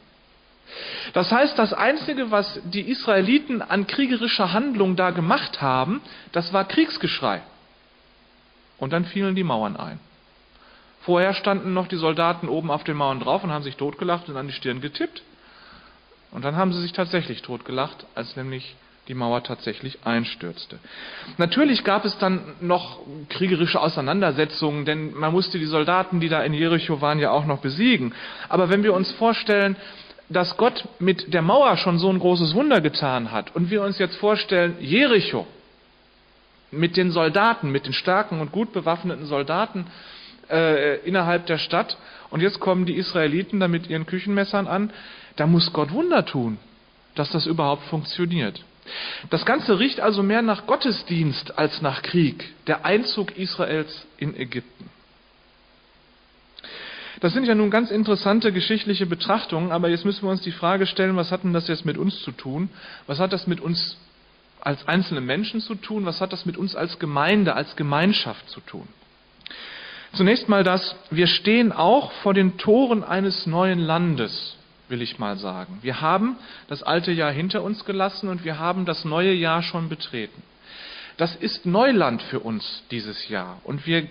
Das 1.12 1.30
heißt, 1.32 1.58
das 1.58 1.72
Einzige, 1.72 2.30
was 2.30 2.60
die 2.64 2.82
Israeliten 2.82 3.62
an 3.62 3.86
kriegerischer 3.86 4.52
Handlung 4.52 4.96
da 4.96 5.10
gemacht 5.10 5.60
haben, 5.60 6.00
das 6.32 6.52
war 6.52 6.64
Kriegsgeschrei. 6.64 7.42
Und 8.78 8.92
dann 8.92 9.04
fielen 9.04 9.34
die 9.34 9.44
Mauern 9.44 9.76
ein. 9.76 10.00
Vorher 11.02 11.34
standen 11.34 11.72
noch 11.72 11.86
die 11.86 11.96
Soldaten 11.96 12.48
oben 12.48 12.70
auf 12.70 12.84
den 12.84 12.96
Mauern 12.96 13.20
drauf 13.20 13.42
und 13.42 13.52
haben 13.52 13.64
sich 13.64 13.76
totgelacht 13.76 14.28
und 14.28 14.36
an 14.36 14.46
die 14.46 14.52
Stirn 14.52 14.80
getippt. 14.80 15.22
Und 16.30 16.44
dann 16.44 16.56
haben 16.56 16.72
sie 16.72 16.80
sich 16.80 16.92
tatsächlich 16.92 17.42
totgelacht, 17.42 18.06
als 18.14 18.36
nämlich 18.36 18.76
die 19.08 19.14
Mauer 19.14 19.42
tatsächlich 19.42 19.98
einstürzte. 20.04 20.78
Natürlich 21.36 21.82
gab 21.84 22.04
es 22.04 22.16
dann 22.18 22.40
noch 22.60 23.00
kriegerische 23.28 23.80
Auseinandersetzungen, 23.80 24.84
denn 24.84 25.12
man 25.14 25.32
musste 25.32 25.58
die 25.58 25.64
Soldaten, 25.64 26.20
die 26.20 26.28
da 26.28 26.42
in 26.42 26.54
Jericho 26.54 27.00
waren, 27.00 27.18
ja 27.18 27.30
auch 27.32 27.44
noch 27.44 27.58
besiegen. 27.58 28.14
Aber 28.48 28.70
wenn 28.70 28.84
wir 28.84 28.94
uns 28.94 29.10
vorstellen, 29.12 29.74
dass 30.30 30.56
Gott 30.56 30.88
mit 31.00 31.34
der 31.34 31.42
Mauer 31.42 31.76
schon 31.76 31.98
so 31.98 32.08
ein 32.08 32.20
großes 32.20 32.54
Wunder 32.54 32.80
getan 32.80 33.32
hat 33.32 33.54
und 33.54 33.70
wir 33.70 33.82
uns 33.82 33.98
jetzt 33.98 34.16
vorstellen, 34.16 34.76
Jericho 34.80 35.46
mit 36.70 36.96
den 36.96 37.10
Soldaten, 37.10 37.70
mit 37.70 37.86
den 37.86 37.92
starken 37.92 38.40
und 38.40 38.52
gut 38.52 38.72
bewaffneten 38.72 39.26
Soldaten 39.26 39.86
äh, 40.48 41.00
innerhalb 41.00 41.46
der 41.46 41.58
Stadt 41.58 41.98
und 42.30 42.40
jetzt 42.40 42.60
kommen 42.60 42.86
die 42.86 42.94
Israeliten 42.94 43.58
da 43.58 43.66
mit 43.66 43.90
ihren 43.90 44.06
Küchenmessern 44.06 44.68
an, 44.68 44.92
da 45.34 45.46
muss 45.46 45.72
Gott 45.72 45.90
Wunder 45.90 46.24
tun, 46.24 46.58
dass 47.16 47.30
das 47.30 47.46
überhaupt 47.46 47.82
funktioniert. 47.84 48.64
Das 49.30 49.44
Ganze 49.44 49.78
riecht 49.78 50.00
also 50.00 50.22
mehr 50.22 50.42
nach 50.42 50.66
Gottesdienst 50.66 51.58
als 51.58 51.82
nach 51.82 52.02
Krieg, 52.02 52.52
der 52.68 52.84
Einzug 52.84 53.36
Israels 53.36 54.06
in 54.16 54.36
Ägypten. 54.36 54.90
Das 57.20 57.32
sind 57.34 57.44
ja 57.44 57.54
nun 57.54 57.70
ganz 57.70 57.90
interessante 57.90 58.52
geschichtliche 58.52 59.06
Betrachtungen, 59.06 59.72
aber 59.72 59.88
jetzt 59.88 60.04
müssen 60.04 60.22
wir 60.24 60.30
uns 60.30 60.40
die 60.40 60.52
Frage 60.52 60.86
stellen, 60.86 61.16
was 61.16 61.30
hat 61.30 61.44
denn 61.44 61.52
das 61.52 61.68
jetzt 61.68 61.84
mit 61.84 61.98
uns 61.98 62.22
zu 62.22 62.32
tun? 62.32 62.70
Was 63.06 63.18
hat 63.18 63.32
das 63.32 63.46
mit 63.46 63.60
uns 63.60 63.98
als 64.60 64.88
einzelne 64.88 65.20
Menschen 65.20 65.60
zu 65.60 65.74
tun? 65.74 66.06
Was 66.06 66.20
hat 66.20 66.32
das 66.32 66.46
mit 66.46 66.56
uns 66.56 66.74
als 66.74 66.98
Gemeinde, 66.98 67.54
als 67.54 67.76
Gemeinschaft 67.76 68.48
zu 68.48 68.60
tun? 68.60 68.88
Zunächst 70.14 70.48
mal 70.48 70.64
das, 70.64 70.96
wir 71.10 71.26
stehen 71.26 71.72
auch 71.72 72.10
vor 72.22 72.34
den 72.34 72.58
Toren 72.58 73.04
eines 73.04 73.46
neuen 73.46 73.78
Landes 73.78 74.56
will 74.90 75.00
ich 75.00 75.18
mal 75.18 75.38
sagen. 75.38 75.78
Wir 75.82 76.00
haben 76.00 76.36
das 76.68 76.82
alte 76.82 77.12
Jahr 77.12 77.32
hinter 77.32 77.62
uns 77.62 77.84
gelassen 77.84 78.28
und 78.28 78.44
wir 78.44 78.58
haben 78.58 78.84
das 78.84 79.04
neue 79.04 79.32
Jahr 79.32 79.62
schon 79.62 79.88
betreten. 79.88 80.42
Das 81.16 81.36
ist 81.36 81.64
Neuland 81.64 82.22
für 82.22 82.40
uns 82.40 82.82
dieses 82.90 83.28
Jahr 83.28 83.60
und 83.64 83.86
wir 83.86 84.08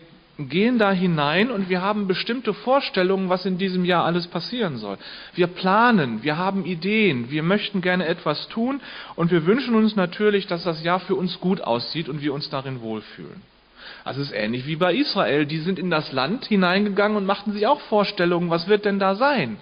gehen 0.48 0.79
da 0.79 0.91
hinein 0.91 1.51
und 1.51 1.69
wir 1.69 1.81
haben 1.81 2.08
bestimmte 2.08 2.53
Vorstellungen, 2.53 3.27
was 3.27 3.46
in 3.46 3.58
diesem 3.58 3.84
Jahr 3.84 4.05
alles 4.05 4.27
passieren 4.27 4.77
soll. 4.77 4.98
Wir 5.36 5.48
planen, 5.48 6.24
wir 6.24 6.38
haben 6.38 6.65
Ideen, 6.65 7.29
wir 7.29 7.43
möchten 7.43 7.81
gerne 7.81 8.05
etwas 8.08 8.48
tun 8.48 8.79
und 9.15 9.31
wir 9.31 9.46
wünschen 9.46 9.75
uns 9.75 9.98
natürlich, 9.98 10.48
dass 10.48 10.63
das 10.63 10.84
Jahr 10.84 11.01
für 11.01 11.15
uns 11.15 11.39
gut 11.41 11.60
aussieht 11.62 12.08
und 12.08 12.22
wir 12.22 12.34
uns 12.34 12.50
darin 12.50 12.81
wohlfühlen. 12.81 13.41
Also 14.05 14.22
es 14.22 14.27
ist 14.27 14.36
ähnlich 14.36 14.65
wie 14.65 14.77
bei 14.77 14.93
Israel. 14.93 15.46
Die 15.46 15.58
sind 15.58 15.77
in 15.77 15.89
das 15.89 16.13
Land 16.13 16.46
hineingegangen 16.46 17.17
und 17.17 17.25
machten 17.25 17.51
sich 17.51 17.67
auch 17.67 17.81
Vorstellungen, 17.81 18.50
was 18.50 18.67
wird 18.67 18.86
denn 18.86 19.00
da 19.00 19.15
sein? 19.15 19.58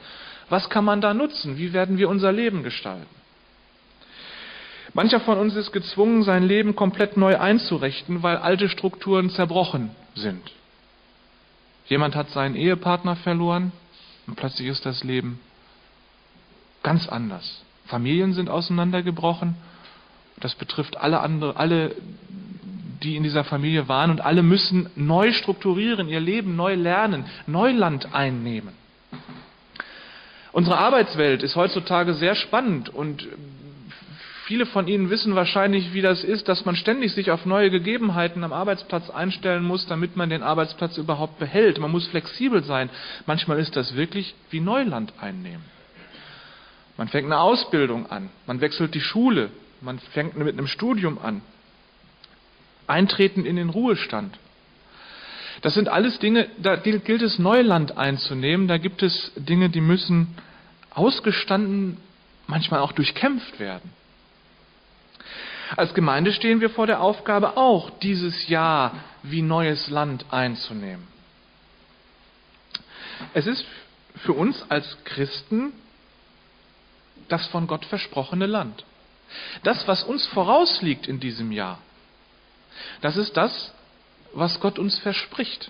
Was 0.50 0.70
kann 0.70 0.86
man 0.86 1.02
da 1.02 1.14
nutzen? 1.14 1.58
Wie 1.58 1.74
werden 1.74 1.98
wir 1.98 2.08
unser 2.08 2.32
Leben 2.32 2.64
gestalten? 2.64 3.08
Mancher 4.94 5.20
von 5.20 5.38
uns 5.38 5.56
ist 5.56 5.72
gezwungen, 5.72 6.24
sein 6.24 6.44
Leben 6.44 6.76
komplett 6.76 7.18
neu 7.18 7.38
einzurichten, 7.38 8.24
weil 8.24 8.38
alte 8.38 8.70
Strukturen 8.70 9.30
zerbrochen 9.30 9.92
sind. 10.16 10.42
Jemand 11.88 12.16
hat 12.16 12.30
seinen 12.32 12.56
Ehepartner 12.56 13.16
verloren 13.16 13.72
und 14.28 14.36
plötzlich 14.36 14.68
ist 14.68 14.86
das 14.86 15.04
Leben 15.04 15.40
ganz 16.84 17.08
anders. 17.08 17.64
Familien 17.86 18.34
sind 18.34 18.50
auseinandergebrochen. 18.50 19.56
Das 20.40 20.56
betrifft 20.56 20.98
alle 20.98 21.22
andere, 21.22 21.56
alle, 21.56 21.96
die 23.04 23.16
in 23.16 23.24
dieser 23.24 23.44
Familie 23.44 23.88
waren 23.88 24.12
und 24.12 24.22
alle 24.22 24.44
müssen 24.44 24.90
neu 24.96 25.32
strukturieren, 25.32 26.10
ihr 26.10 26.20
Leben 26.20 26.56
neu 26.56 26.76
lernen, 26.76 27.26
Neuland 27.48 28.14
einnehmen. 28.14 28.74
Unsere 30.52 30.78
Arbeitswelt 30.78 31.44
ist 31.44 31.56
heutzutage 31.56 32.14
sehr 32.14 32.36
spannend 32.36 32.90
und 32.90 33.28
viele 34.48 34.66
von 34.66 34.88
Ihnen 34.88 35.10
wissen 35.10 35.36
wahrscheinlich, 35.36 35.94
wie 35.94 36.02
das 36.02 36.24
ist, 36.24 36.48
dass 36.48 36.64
man 36.64 36.78
ständig 36.78 37.12
sich 37.12 37.32
auf 37.32 37.46
neue 37.46 37.70
Gegebenheiten 37.70 38.46
am 38.46 38.54
Arbeitsplatz 38.54 39.10
einstellen 39.10 39.64
muss, 39.64 39.86
damit 39.88 40.16
man 40.16 40.30
den 40.30 40.42
Arbeitsplatz 40.42 40.98
überhaupt 40.98 41.38
behält. 41.38 41.80
Man 41.80 41.92
muss 41.92 42.08
flexibel 42.08 42.64
sein. 42.64 42.90
Manchmal 43.26 43.60
ist 43.60 43.76
das 43.76 43.96
wirklich 43.96 44.36
wie 44.50 44.62
Neuland 44.62 45.14
einnehmen. 45.20 45.66
Man 46.96 47.10
fängt 47.10 47.26
eine 47.26 47.40
Ausbildung 47.40 48.10
an, 48.10 48.30
man 48.48 48.62
wechselt 48.62 48.96
die 48.96 49.02
Schule, 49.02 49.52
man 49.82 50.00
fängt 50.00 50.38
mit 50.38 50.48
einem 50.48 50.68
Studium 50.68 51.20
an. 51.22 51.42
Eintreten 52.88 53.46
in 53.46 53.58
den 53.58 53.70
Ruhestand. 53.70 54.40
Das 55.62 55.74
sind 55.74 55.90
alles 55.90 56.20
Dinge, 56.20 56.48
da 56.58 56.78
gilt 56.78 57.22
es 57.22 57.38
Neuland 57.38 57.98
einzunehmen. 57.98 58.70
Da 58.70 58.78
gibt 58.78 59.04
es 59.04 59.34
Dinge, 59.36 59.70
die 59.70 59.82
müssen 59.82 60.38
ausgestanden, 60.92 61.98
manchmal 62.48 62.80
auch 62.80 62.94
durchkämpft 62.94 63.60
werden. 63.60 63.97
Als 65.76 65.94
Gemeinde 65.94 66.32
stehen 66.32 66.62
wir 66.62 66.70
vor 66.70 66.88
der 66.88 67.02
Aufgabe, 67.02 67.58
auch 67.58 67.90
dieses 68.00 68.48
Jahr 68.48 68.94
wie 69.24 69.42
neues 69.42 69.90
Land 69.90 70.26
einzunehmen. 70.32 71.08
Es 73.34 73.48
ist 73.48 73.66
für 74.18 74.34
uns 74.34 74.64
als 74.70 74.98
Christen 75.04 75.74
das 77.28 77.48
von 77.48 77.68
Gott 77.68 77.86
versprochene 77.86 78.46
Land. 78.46 78.86
Das, 79.64 79.88
was 79.88 80.04
uns 80.04 80.26
vorausliegt 80.28 81.08
in 81.08 81.20
diesem 81.20 81.52
Jahr, 81.52 81.80
das 83.02 83.18
ist 83.18 83.36
das, 83.36 83.74
was 84.34 84.60
Gott 84.60 84.80
uns 84.80 84.98
verspricht. 85.00 85.70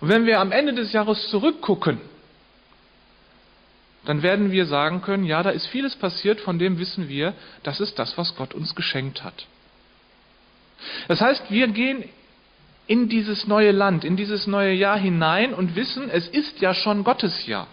Und 0.00 0.08
wenn 0.08 0.24
wir 0.24 0.40
am 0.40 0.52
Ende 0.52 0.72
des 0.72 0.92
Jahres 0.92 1.28
zurückgucken, 1.28 2.00
dann 4.04 4.22
werden 4.22 4.50
wir 4.50 4.66
sagen 4.66 5.02
können, 5.02 5.24
ja, 5.24 5.42
da 5.42 5.50
ist 5.50 5.66
vieles 5.66 5.96
passiert, 5.96 6.40
von 6.40 6.58
dem 6.58 6.78
wissen 6.78 7.08
wir, 7.08 7.34
das 7.62 7.80
ist 7.80 7.98
das, 7.98 8.16
was 8.16 8.34
Gott 8.36 8.54
uns 8.54 8.74
geschenkt 8.74 9.22
hat. 9.22 9.46
Das 11.08 11.20
heißt, 11.20 11.50
wir 11.50 11.68
gehen 11.68 12.04
in 12.86 13.08
dieses 13.08 13.46
neue 13.46 13.70
Land, 13.70 14.04
in 14.04 14.16
dieses 14.16 14.46
neue 14.46 14.72
Jahr 14.72 14.98
hinein 14.98 15.54
und 15.54 15.76
wissen, 15.76 16.10
es 16.10 16.26
ist 16.28 16.60
ja 16.60 16.74
schon 16.74 17.04
Gottes 17.04 17.46
Jahr. 17.46 17.68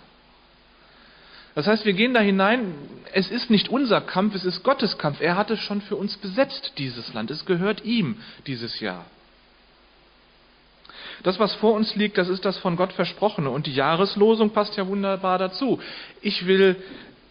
Das 1.55 1.65
heißt, 1.65 1.85
wir 1.85 1.93
gehen 1.93 2.13
da 2.13 2.19
hinein, 2.19 2.75
es 3.13 3.31
ist 3.31 3.49
nicht 3.49 3.69
unser 3.69 3.99
Kampf, 3.99 4.35
es 4.35 4.45
ist 4.45 4.61
Gottes 4.61 4.99
Kampf. 4.99 5.21
Er 5.21 5.35
hat 5.35 5.49
es 5.49 5.59
schon 5.59 5.81
für 5.81 5.95
uns 5.95 6.15
besetzt, 6.17 6.73
dieses 6.77 7.15
Land. 7.15 7.31
Es 7.31 7.45
gehört 7.45 7.83
ihm 7.83 8.17
dieses 8.45 8.79
Jahr. 8.79 9.05
Das, 11.23 11.39
was 11.39 11.53
vor 11.55 11.73
uns 11.73 11.95
liegt, 11.95 12.17
das 12.17 12.29
ist 12.29 12.45
das 12.45 12.57
von 12.57 12.75
Gott 12.75 12.93
versprochene. 12.93 13.49
Und 13.49 13.67
die 13.67 13.73
Jahreslosung 13.73 14.51
passt 14.51 14.77
ja 14.77 14.87
wunderbar 14.87 15.37
dazu. 15.37 15.79
Ich 16.21 16.47
will, 16.47 16.75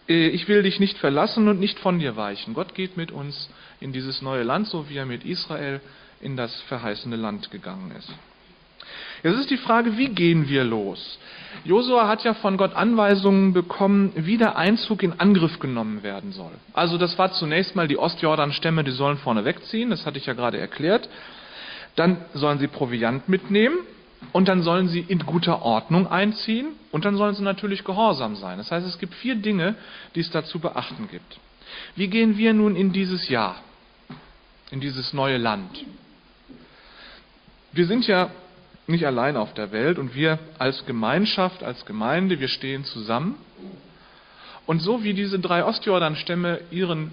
äh, 0.09 0.29
ich 0.29 0.49
will 0.49 0.63
dich 0.63 0.81
nicht 0.81 0.99
verlassen 0.99 1.49
und 1.49 1.61
nicht 1.61 1.79
von 1.79 1.99
dir 1.99 2.17
weichen. 2.17 2.55
Gott 2.55 2.75
geht 2.75 2.97
mit 2.97 3.13
uns 3.13 3.51
in 3.81 3.93
dieses 3.93 4.23
neue 4.23 4.43
Land, 4.43 4.69
so 4.69 4.89
wie 4.89 4.97
er 4.97 5.07
mit 5.07 5.25
Israel 5.25 5.81
in 6.21 6.37
das 6.37 6.61
verheißene 6.63 7.17
Land 7.17 7.51
gegangen 7.51 7.93
ist. 7.97 8.13
Jetzt 9.23 9.39
ist 9.41 9.51
die 9.51 9.57
Frage, 9.57 9.97
wie 9.97 10.09
gehen 10.09 10.49
wir 10.49 10.65
los? 10.65 11.19
Josua 11.65 12.07
hat 12.07 12.23
ja 12.25 12.35
von 12.35 12.57
Gott 12.57 12.75
Anweisungen 12.75 13.53
bekommen, 13.53 14.13
wie 14.15 14.37
der 14.37 14.57
Einzug 14.57 15.03
in 15.03 15.19
Angriff 15.19 15.59
genommen 15.59 16.03
werden 16.03 16.33
soll. 16.33 16.53
Also 16.73 16.99
das 16.99 17.19
war 17.19 17.33
zunächst 17.33 17.75
mal 17.75 17.89
die 17.89 17.99
Ostjordan-Stämme, 17.99 18.85
die 18.85 18.91
sollen 18.93 19.17
vorne 19.19 19.45
wegziehen, 19.45 19.91
das 19.91 20.07
hatte 20.07 20.19
ich 20.19 20.27
ja 20.27 20.35
gerade 20.35 20.59
erklärt. 20.59 21.09
Dann 21.97 22.19
sollen 22.35 22.59
sie 22.59 22.69
Proviant 22.69 23.29
mitnehmen 23.29 23.79
und 24.33 24.49
dann 24.49 24.63
sollen 24.63 24.89
sie 24.89 25.01
in 25.01 25.21
guter 25.21 25.63
Ordnung 25.63 26.07
einziehen 26.07 26.69
und 26.93 27.05
dann 27.05 27.17
sollen 27.17 27.35
sie 27.35 27.43
natürlich 27.43 27.85
gehorsam 27.85 28.37
sein. 28.37 28.59
Das 28.59 28.71
heißt, 28.71 28.87
es 28.87 28.99
gibt 28.99 29.15
vier 29.15 29.35
Dinge, 29.35 29.75
die 30.15 30.21
es 30.21 30.31
da 30.31 30.45
zu 30.45 30.59
beachten 30.59 31.09
gibt. 31.11 31.39
Wie 31.95 32.09
gehen 32.09 32.37
wir 32.37 32.53
nun 32.53 32.77
in 32.77 32.93
dieses 32.93 33.29
Jahr, 33.29 33.57
in 34.71 34.81
dieses 34.81 35.13
neue 35.13 35.39
Land? 35.39 35.85
Wir 37.73 37.87
sind 37.87 38.07
ja 38.07 38.31
nicht 38.87 39.07
allein 39.07 39.37
auf 39.37 39.53
der 39.55 39.73
Welt 39.73 39.99
und 39.99 40.15
wir 40.15 40.39
als 40.59 40.87
Gemeinschaft, 40.87 41.63
als 41.63 41.85
Gemeinde, 41.87 42.39
wir 42.41 42.49
stehen 42.49 42.85
zusammen. 42.85 43.35
Und 44.65 44.81
so 44.81 45.03
wie 45.03 45.15
diese 45.15 45.39
drei 45.39 45.65
Ostjordan-Stämme 45.65 46.61
ihren 46.71 47.13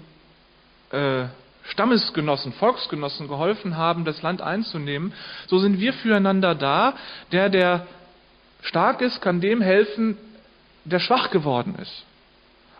äh, 0.90 1.24
Stammesgenossen, 1.64 2.52
Volksgenossen 2.52 3.28
geholfen 3.28 3.76
haben, 3.76 4.04
das 4.04 4.22
Land 4.22 4.42
einzunehmen, 4.42 5.12
so 5.46 5.58
sind 5.58 5.80
wir 5.80 5.92
füreinander 5.92 6.54
da. 6.54 6.94
Der, 7.32 7.48
der 7.48 7.86
stark 8.62 9.00
ist, 9.00 9.20
kann 9.20 9.40
dem 9.40 9.60
helfen, 9.60 10.16
der 10.84 11.00
schwach 11.00 11.30
geworden 11.30 11.76
ist 11.80 12.04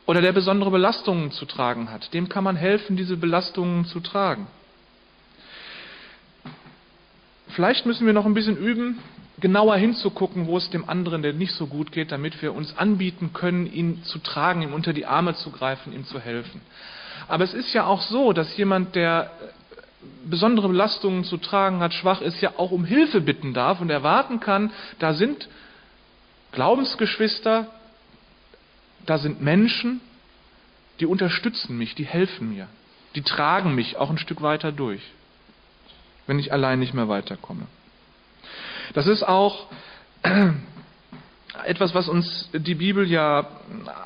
oder 0.07 0.21
der 0.21 0.33
besondere 0.33 0.71
Belastungen 0.71 1.31
zu 1.31 1.47
tragen 1.47 1.91
hat. 1.91 2.12
Dem 2.12 2.29
kann 2.29 2.45
man 2.45 2.57
helfen, 2.57 2.97
diese 2.97 3.17
Belastungen 3.17 3.87
zu 3.87 4.00
tragen. 4.00 4.47
Vielleicht 7.49 7.87
müssen 7.87 8.07
wir 8.07 8.12
noch 8.12 8.26
ein 8.26 8.35
bisschen 8.35 8.57
üben, 8.57 8.99
genauer 9.41 9.76
hinzugucken, 9.76 10.47
wo 10.47 10.57
es 10.57 10.71
dem 10.71 10.88
anderen, 10.88 11.23
der 11.23 11.33
nicht 11.33 11.53
so 11.53 11.67
gut 11.67 11.93
geht, 11.93 12.12
damit 12.12 12.43
wir 12.43 12.55
uns 12.55 12.76
anbieten 12.76 13.33
können, 13.33 13.73
ihn 13.73 14.03
zu 14.05 14.19
tragen, 14.19 14.62
ihm 14.62 14.73
unter 14.73 14.93
die 14.93 15.07
Arme 15.07 15.35
zu 15.35 15.50
greifen, 15.50 15.93
ihm 15.93 16.05
zu 16.05 16.21
helfen. 16.21 16.61
Aber 17.28 17.44
es 17.44 17.54
ist 17.54 17.73
ja 17.73 17.87
auch 17.87 18.02
so, 18.02 18.33
dass 18.33 18.56
jemand, 18.56 18.94
der 18.94 19.30
besondere 20.25 20.68
Belastungen 20.68 21.25
zu 21.25 21.37
tragen 21.37 21.80
hat, 21.80 21.94
schwach 21.94 22.21
ist, 22.21 22.40
ja 22.40 22.52
auch 22.56 22.71
um 22.71 22.85
Hilfe 22.85 23.21
bitten 23.21 23.54
darf 23.54 23.80
und 23.80 23.90
erwarten 23.90 24.40
kann, 24.40 24.71
da 24.99 25.14
sind 25.14 25.49
Glaubensgeschwister, 26.52 27.66
da 29.06 29.18
sind 29.18 29.42
Menschen, 29.42 30.00
die 31.00 31.06
unterstützen 31.06 31.76
mich, 31.76 31.94
die 31.94 32.04
helfen 32.04 32.50
mir, 32.50 32.68
die 33.14 33.23
tragen 33.23 33.75
mich 33.75 33.97
auch 33.97 34.11
ein 34.11 34.18
Stück 34.18 34.42
weiter 34.42 34.73
durch, 34.73 35.02
wenn 36.26 36.38
ich 36.38 36.52
allein 36.52 36.78
nicht 36.78 36.94
mehr 36.94 37.09
weiterkomme. 37.09 37.66
Das 38.92 39.06
ist 39.06 39.23
auch 39.23 39.66
etwas, 41.62 41.94
was 41.94 42.08
uns 42.08 42.50
die 42.52 42.75
Bibel 42.75 43.08
ja 43.08 43.46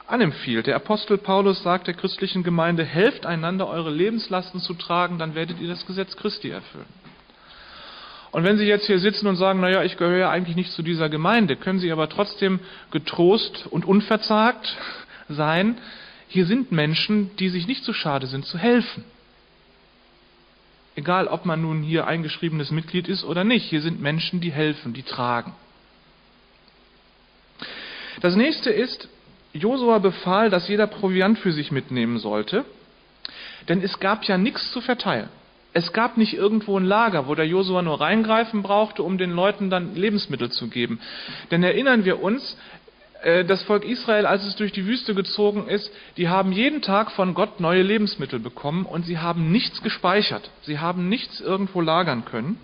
anempfiehlt. 0.07 0.67
Der 0.67 0.76
Apostel 0.76 1.17
Paulus 1.17 1.62
sagt 1.62 1.87
der 1.87 1.95
christlichen 1.95 2.43
Gemeinde, 2.43 2.85
helft 2.85 3.25
einander, 3.25 3.69
eure 3.69 3.90
Lebenslasten 3.90 4.61
zu 4.61 4.75
tragen, 4.75 5.19
dann 5.19 5.35
werdet 5.35 5.61
ihr 5.61 5.69
das 5.69 5.87
Gesetz 5.87 6.17
Christi 6.17 6.50
erfüllen. 6.50 6.87
Und 8.31 8.45
wenn 8.45 8.59
Sie 8.59 8.67
jetzt 8.67 8.87
hier 8.87 8.99
sitzen 8.99 9.26
und 9.26 9.37
sagen, 9.37 9.61
naja, 9.61 9.83
ich 9.83 9.97
gehöre 9.97 10.19
ja 10.19 10.31
eigentlich 10.31 10.57
nicht 10.57 10.73
zu 10.73 10.83
dieser 10.83 11.09
Gemeinde, 11.09 11.57
können 11.57 11.78
Sie 11.78 11.90
aber 11.90 12.11
trotzdem 12.11 12.61
getrost 12.90 13.67
und 13.71 13.87
unverzagt 13.87 14.76
sein. 15.31 15.78
Hier 16.28 16.45
sind 16.45 16.71
Menschen, 16.71 17.35
die 17.38 17.49
sich 17.49 17.67
nicht 17.67 17.85
zu 17.85 17.95
schade 17.95 18.26
sind, 18.26 18.45
zu 18.45 18.59
helfen. 18.59 19.05
Egal, 20.95 21.26
ob 21.28 21.47
man 21.47 21.62
nun 21.62 21.83
hier 21.83 22.07
eingeschriebenes 22.07 22.71
Mitglied 22.71 23.09
ist 23.09 23.25
oder 23.25 23.45
nicht, 23.45 23.64
hier 23.64 23.81
sind 23.81 24.02
Menschen, 24.02 24.40
die 24.40 24.52
helfen, 24.52 24.93
die 24.93 25.05
tragen. 25.05 25.55
Das 28.21 28.37
nächste 28.37 28.71
ist, 28.71 29.09
Josua 29.53 29.99
befahl, 29.99 30.51
dass 30.51 30.69
jeder 30.69 30.87
Proviant 30.87 31.39
für 31.39 31.53
sich 31.53 31.71
mitnehmen 31.73 32.19
sollte, 32.19 32.65
denn 33.69 33.83
es 33.83 34.01
gab 34.01 34.25
ja 34.25 34.39
nichts 34.39 34.73
zu 34.73 34.81
verteilen. 34.81 35.29
Es 35.75 35.93
gab 35.93 36.17
nicht 36.17 36.35
irgendwo 36.35 36.79
ein 36.79 36.85
Lager, 36.85 37.29
wo 37.29 37.35
der 37.35 37.47
Josua 37.47 37.83
nur 37.83 38.01
reingreifen 38.01 38.63
brauchte, 38.63 39.03
um 39.03 39.19
den 39.19 39.31
Leuten 39.31 39.71
dann 39.71 39.95
Lebensmittel 39.95 40.51
zu 40.51 40.69
geben. 40.69 40.99
Denn 41.51 41.63
erinnern 41.63 42.05
wir 42.05 42.23
uns, 42.23 42.57
äh, 43.23 43.45
das 43.45 43.63
Volk 43.63 43.85
Israel, 43.85 44.27
als 44.27 44.45
es 44.45 44.57
durch 44.57 44.73
die 44.73 44.87
Wüste 44.87 45.15
gezogen 45.15 45.69
ist, 45.69 45.93
die 46.17 46.29
haben 46.29 46.53
jeden 46.53 46.83
Tag 46.83 47.11
von 47.13 47.35
Gott 47.35 47.61
neue 47.61 47.83
Lebensmittel 47.83 48.39
bekommen 48.39 48.87
und 48.87 49.05
sie 49.05 49.19
haben 49.19 49.53
nichts 49.53 49.83
gespeichert. 49.83 50.51
Sie 50.63 50.79
haben 50.79 51.09
nichts 51.09 51.41
irgendwo 51.41 51.81
lagern 51.81 52.25
können. 52.25 52.59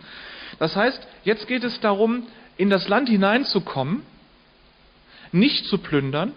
Das 0.59 0.75
heißt, 0.77 1.07
jetzt 1.25 1.47
geht 1.47 1.65
es 1.65 1.81
darum, 1.81 2.27
in 2.57 2.71
das 2.71 2.89
Land 2.89 3.09
hineinzukommen, 3.09 4.03
nicht 5.35 5.67
zu 5.67 5.79
plündern 5.79 6.33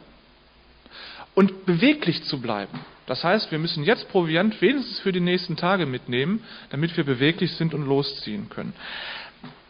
und 1.36 1.66
beweglich 1.66 2.24
zu 2.24 2.42
bleiben. 2.42 2.80
Das 3.06 3.24
heißt, 3.24 3.52
wir 3.52 3.60
müssen 3.60 3.84
jetzt 3.84 4.10
Proviant 4.10 4.60
wenigstens 4.62 5.00
für 5.00 5.12
die 5.12 5.22
nächsten 5.22 5.56
Tage 5.56 5.86
mitnehmen, 5.86 6.44
damit 6.72 6.98
wir 6.98 7.06
beweglich 7.06 7.54
sind 7.54 7.74
und 7.74 7.86
losziehen 7.86 8.50
können. 8.50 8.74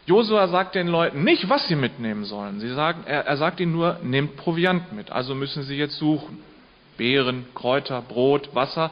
Josua 0.07 0.47
sagt 0.47 0.75
den 0.75 0.87
Leuten 0.87 1.25
nicht, 1.25 1.49
was 1.49 1.67
sie 1.67 1.75
mitnehmen 1.75 2.23
sollen. 2.23 2.61
Sie 2.61 2.73
sagen, 2.73 3.03
er, 3.05 3.25
er 3.25 3.35
sagt 3.35 3.59
ihnen 3.59 3.73
nur, 3.73 3.99
nehmt 4.01 4.37
Proviant 4.37 4.93
mit. 4.93 5.11
Also 5.11 5.35
müssen 5.35 5.63
sie 5.63 5.75
jetzt 5.75 5.97
suchen. 5.97 6.39
Beeren, 6.97 7.45
Kräuter, 7.53 8.01
Brot, 8.01 8.55
Wasser. 8.55 8.91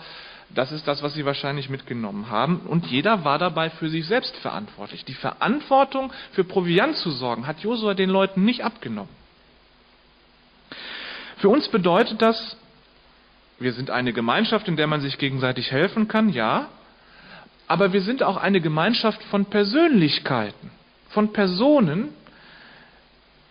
Das 0.53 0.73
ist 0.73 0.85
das, 0.87 1.01
was 1.01 1.13
sie 1.13 1.25
wahrscheinlich 1.25 1.69
mitgenommen 1.69 2.29
haben. 2.29 2.59
Und 2.67 2.87
jeder 2.87 3.23
war 3.23 3.39
dabei 3.39 3.69
für 3.69 3.89
sich 3.89 4.05
selbst 4.05 4.35
verantwortlich. 4.37 5.05
Die 5.05 5.13
Verantwortung 5.13 6.11
für 6.33 6.43
Proviant 6.43 6.97
zu 6.97 7.11
sorgen, 7.11 7.47
hat 7.47 7.61
Josua 7.61 7.93
den 7.93 8.09
Leuten 8.09 8.43
nicht 8.43 8.65
abgenommen. 8.65 9.09
Für 11.37 11.49
uns 11.49 11.67
bedeutet 11.69 12.21
das, 12.21 12.57
wir 13.59 13.73
sind 13.73 13.89
eine 13.89 14.13
Gemeinschaft, 14.13 14.67
in 14.67 14.75
der 14.75 14.87
man 14.87 15.01
sich 15.01 15.17
gegenseitig 15.17 15.71
helfen 15.71 16.07
kann, 16.07 16.29
ja, 16.29 16.69
aber 17.67 17.93
wir 17.93 18.01
sind 18.01 18.21
auch 18.21 18.37
eine 18.37 18.61
Gemeinschaft 18.61 19.23
von 19.25 19.45
Persönlichkeiten, 19.45 20.71
von 21.09 21.33
Personen, 21.33 22.09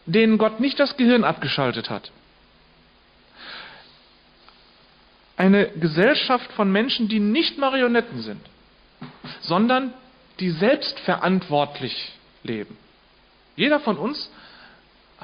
denen 0.07 0.39
Gott 0.39 0.61
nicht 0.61 0.79
das 0.79 0.97
Gehirn 0.97 1.25
abgeschaltet 1.25 1.91
hat. 1.91 2.13
Eine 5.37 5.69
Gesellschaft 5.71 6.53
von 6.53 6.71
Menschen, 6.71 7.09
die 7.09 7.19
nicht 7.19 7.59
Marionetten 7.59 8.21
sind, 8.23 8.41
sondern 9.41 9.93
die 10.39 10.51
selbstverantwortlich 10.51 12.13
leben. 12.43 12.77
Jeder 13.57 13.81
von 13.81 13.99
uns 13.99 14.31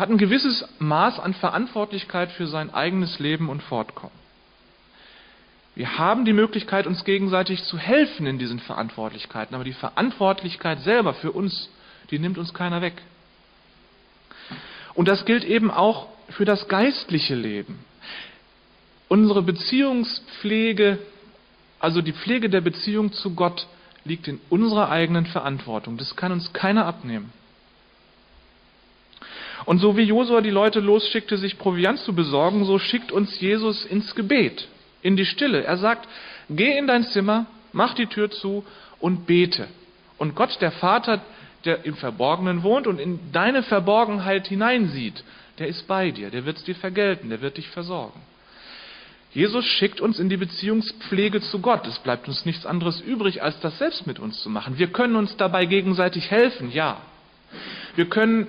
hat 0.00 0.08
ein 0.08 0.16
gewisses 0.16 0.66
Maß 0.78 1.20
an 1.20 1.34
Verantwortlichkeit 1.34 2.32
für 2.32 2.46
sein 2.46 2.72
eigenes 2.72 3.18
Leben 3.18 3.50
und 3.50 3.62
Fortkommen. 3.62 4.18
Wir 5.74 5.98
haben 5.98 6.24
die 6.24 6.32
Möglichkeit, 6.32 6.86
uns 6.86 7.04
gegenseitig 7.04 7.62
zu 7.64 7.76
helfen 7.76 8.26
in 8.26 8.38
diesen 8.38 8.60
Verantwortlichkeiten, 8.60 9.54
aber 9.54 9.62
die 9.62 9.74
Verantwortlichkeit 9.74 10.80
selber 10.80 11.12
für 11.12 11.32
uns, 11.32 11.68
die 12.10 12.18
nimmt 12.18 12.38
uns 12.38 12.54
keiner 12.54 12.80
weg. 12.80 12.94
Und 14.94 15.06
das 15.06 15.26
gilt 15.26 15.44
eben 15.44 15.70
auch 15.70 16.08
für 16.30 16.46
das 16.46 16.66
geistliche 16.66 17.34
Leben. 17.34 17.84
Unsere 19.08 19.42
Beziehungspflege, 19.42 20.98
also 21.78 22.00
die 22.00 22.14
Pflege 22.14 22.48
der 22.48 22.62
Beziehung 22.62 23.12
zu 23.12 23.34
Gott, 23.34 23.66
liegt 24.04 24.28
in 24.28 24.40
unserer 24.48 24.88
eigenen 24.88 25.26
Verantwortung. 25.26 25.98
Das 25.98 26.16
kann 26.16 26.32
uns 26.32 26.54
keiner 26.54 26.86
abnehmen. 26.86 27.34
Und 29.64 29.78
so 29.78 29.96
wie 29.96 30.02
Josua 30.02 30.40
die 30.40 30.50
Leute 30.50 30.80
losschickte, 30.80 31.36
sich 31.36 31.58
Proviant 31.58 31.98
zu 32.00 32.14
besorgen, 32.14 32.64
so 32.64 32.78
schickt 32.78 33.12
uns 33.12 33.40
Jesus 33.40 33.84
ins 33.84 34.14
Gebet 34.14 34.68
in 35.02 35.16
die 35.16 35.26
Stille. 35.26 35.64
Er 35.64 35.76
sagt, 35.76 36.08
geh 36.48 36.76
in 36.76 36.86
dein 36.86 37.04
Zimmer, 37.04 37.46
mach 37.72 37.94
die 37.94 38.06
Tür 38.06 38.30
zu 38.30 38.64
und 38.98 39.26
bete. 39.26 39.68
Und 40.18 40.34
Gott, 40.34 40.60
der 40.60 40.72
Vater, 40.72 41.20
der 41.64 41.84
im 41.84 41.94
Verborgenen 41.94 42.62
wohnt 42.62 42.86
und 42.86 42.98
in 42.98 43.32
deine 43.32 43.62
Verborgenheit 43.62 44.48
hineinsieht, 44.48 45.24
der 45.58 45.68
ist 45.68 45.86
bei 45.86 46.10
dir, 46.10 46.30
der 46.30 46.46
wird 46.46 46.56
es 46.58 46.64
dir 46.64 46.74
vergelten, 46.74 47.28
der 47.28 47.42
wird 47.42 47.58
dich 47.58 47.68
versorgen. 47.68 48.20
Jesus 49.32 49.64
schickt 49.64 50.00
uns 50.00 50.18
in 50.18 50.28
die 50.28 50.36
Beziehungspflege 50.36 51.40
zu 51.40 51.60
Gott. 51.60 51.86
Es 51.86 52.00
bleibt 52.00 52.26
uns 52.26 52.44
nichts 52.44 52.66
anderes 52.66 53.00
übrig, 53.00 53.42
als 53.42 53.60
das 53.60 53.78
selbst 53.78 54.06
mit 54.06 54.18
uns 54.18 54.42
zu 54.42 54.50
machen. 54.50 54.78
Wir 54.78 54.88
können 54.88 55.14
uns 55.14 55.36
dabei 55.36 55.66
gegenseitig 55.66 56.30
helfen, 56.30 56.72
ja. 56.72 57.00
Wir 57.94 58.06
können 58.06 58.48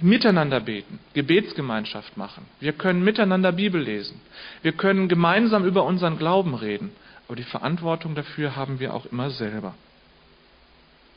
miteinander 0.00 0.60
beten, 0.60 0.98
Gebetsgemeinschaft 1.14 2.16
machen. 2.16 2.46
Wir 2.60 2.72
können 2.72 3.02
miteinander 3.02 3.52
Bibel 3.52 3.80
lesen. 3.80 4.20
Wir 4.62 4.72
können 4.72 5.08
gemeinsam 5.08 5.64
über 5.64 5.84
unseren 5.84 6.18
Glauben 6.18 6.54
reden. 6.54 6.90
Aber 7.26 7.36
die 7.36 7.42
Verantwortung 7.42 8.14
dafür 8.14 8.56
haben 8.56 8.80
wir 8.80 8.94
auch 8.94 9.06
immer 9.06 9.30
selber. 9.30 9.74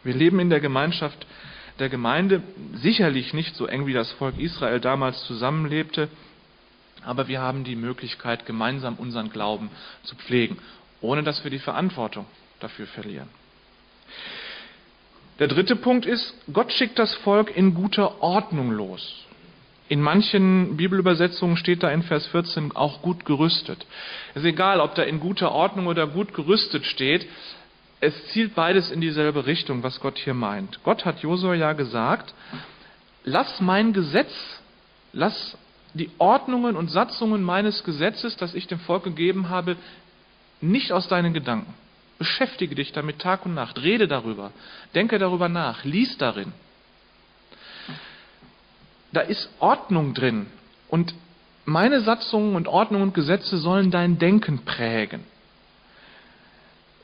Wir 0.04 0.14
leben 0.14 0.40
in 0.40 0.50
der 0.50 0.60
Gemeinschaft 0.60 1.26
der 1.80 1.90
Gemeinde 1.90 2.44
sicherlich 2.76 3.34
nicht 3.34 3.56
so 3.56 3.66
eng 3.66 3.86
wie 3.86 3.94
das 3.94 4.12
Volk 4.14 4.38
Israel 4.38 4.80
damals 4.80 5.24
zusammenlebte, 5.24 6.10
aber 7.04 7.28
wir 7.28 7.42
haben 7.42 7.64
die 7.64 7.76
Möglichkeit, 7.76 8.46
gemeinsam 8.46 8.96
unseren 8.96 9.32
Glauben 9.32 9.70
zu 10.04 10.16
pflegen, 10.16 10.58
ohne 11.00 11.24
dass 11.24 11.44
wir 11.44 11.50
die 11.50 11.60
Verantwortung 11.60 12.26
dafür 12.60 12.88
verlieren. 12.88 13.30
Der 15.42 15.48
dritte 15.48 15.76
Punkt 15.76 16.06
ist, 16.06 16.36
Gott 16.54 16.72
schickt 16.72 17.00
das 17.00 17.16
Volk 17.16 17.58
in 17.58 17.74
guter 17.74 18.22
Ordnung 18.22 18.70
los. 18.70 19.26
In 19.90 20.00
manchen 20.00 20.78
Bibelübersetzungen 20.78 21.58
steht 21.58 21.82
da 21.82 21.90
in 21.90 22.04
Vers 22.04 22.28
14 22.28 22.76
auch 22.76 23.02
gut 23.02 23.26
gerüstet. 23.26 23.88
Es 24.36 24.44
ist 24.44 24.48
egal, 24.48 24.80
ob 24.80 24.94
da 24.94 25.02
in 25.02 25.20
guter 25.20 25.52
Ordnung 25.52 25.88
oder 25.88 26.06
gut 26.06 26.36
gerüstet 26.36 26.86
steht. 26.86 27.26
Es 28.02 28.28
zielt 28.28 28.54
beides 28.54 28.92
in 28.92 29.02
dieselbe 29.02 29.48
Richtung, 29.48 29.82
was 29.82 30.00
Gott 30.00 30.20
hier 30.20 30.36
meint. 30.36 30.84
Gott 30.84 31.06
hat 31.06 31.24
Josua 31.24 31.56
ja 31.56 31.74
gesagt, 31.74 32.36
lass 33.24 33.60
mein 33.62 33.94
Gesetz, 33.94 34.62
lass 35.12 35.58
die 35.96 36.12
Ordnungen 36.20 36.76
und 36.76 36.92
Satzungen 36.92 37.42
meines 37.42 37.84
Gesetzes, 37.84 38.38
das 38.38 38.54
ich 38.54 38.68
dem 38.68 38.80
Volk 38.80 39.06
gegeben 39.06 39.50
habe, 39.50 39.76
nicht 40.62 40.92
aus 40.92 41.08
deinen 41.08 41.34
Gedanken. 41.34 41.74
Beschäftige 42.22 42.76
dich 42.76 42.92
damit 42.92 43.18
Tag 43.18 43.48
und 43.48 43.56
Nacht. 43.56 43.82
Rede 43.82 44.08
darüber. 44.08 44.52
Denke 44.94 45.18
darüber 45.18 45.50
nach. 45.50 45.86
Lies 45.86 46.20
darin. 46.20 46.54
Da 49.12 49.22
ist 49.22 49.50
Ordnung 49.58 50.14
drin. 50.14 50.46
Und 50.88 51.16
meine 51.66 52.02
Satzungen 52.02 52.56
und 52.56 52.68
Ordnungen 52.68 53.08
und 53.08 53.14
Gesetze 53.16 53.58
sollen 53.58 53.90
dein 53.90 54.20
Denken 54.20 54.64
prägen. 54.66 55.24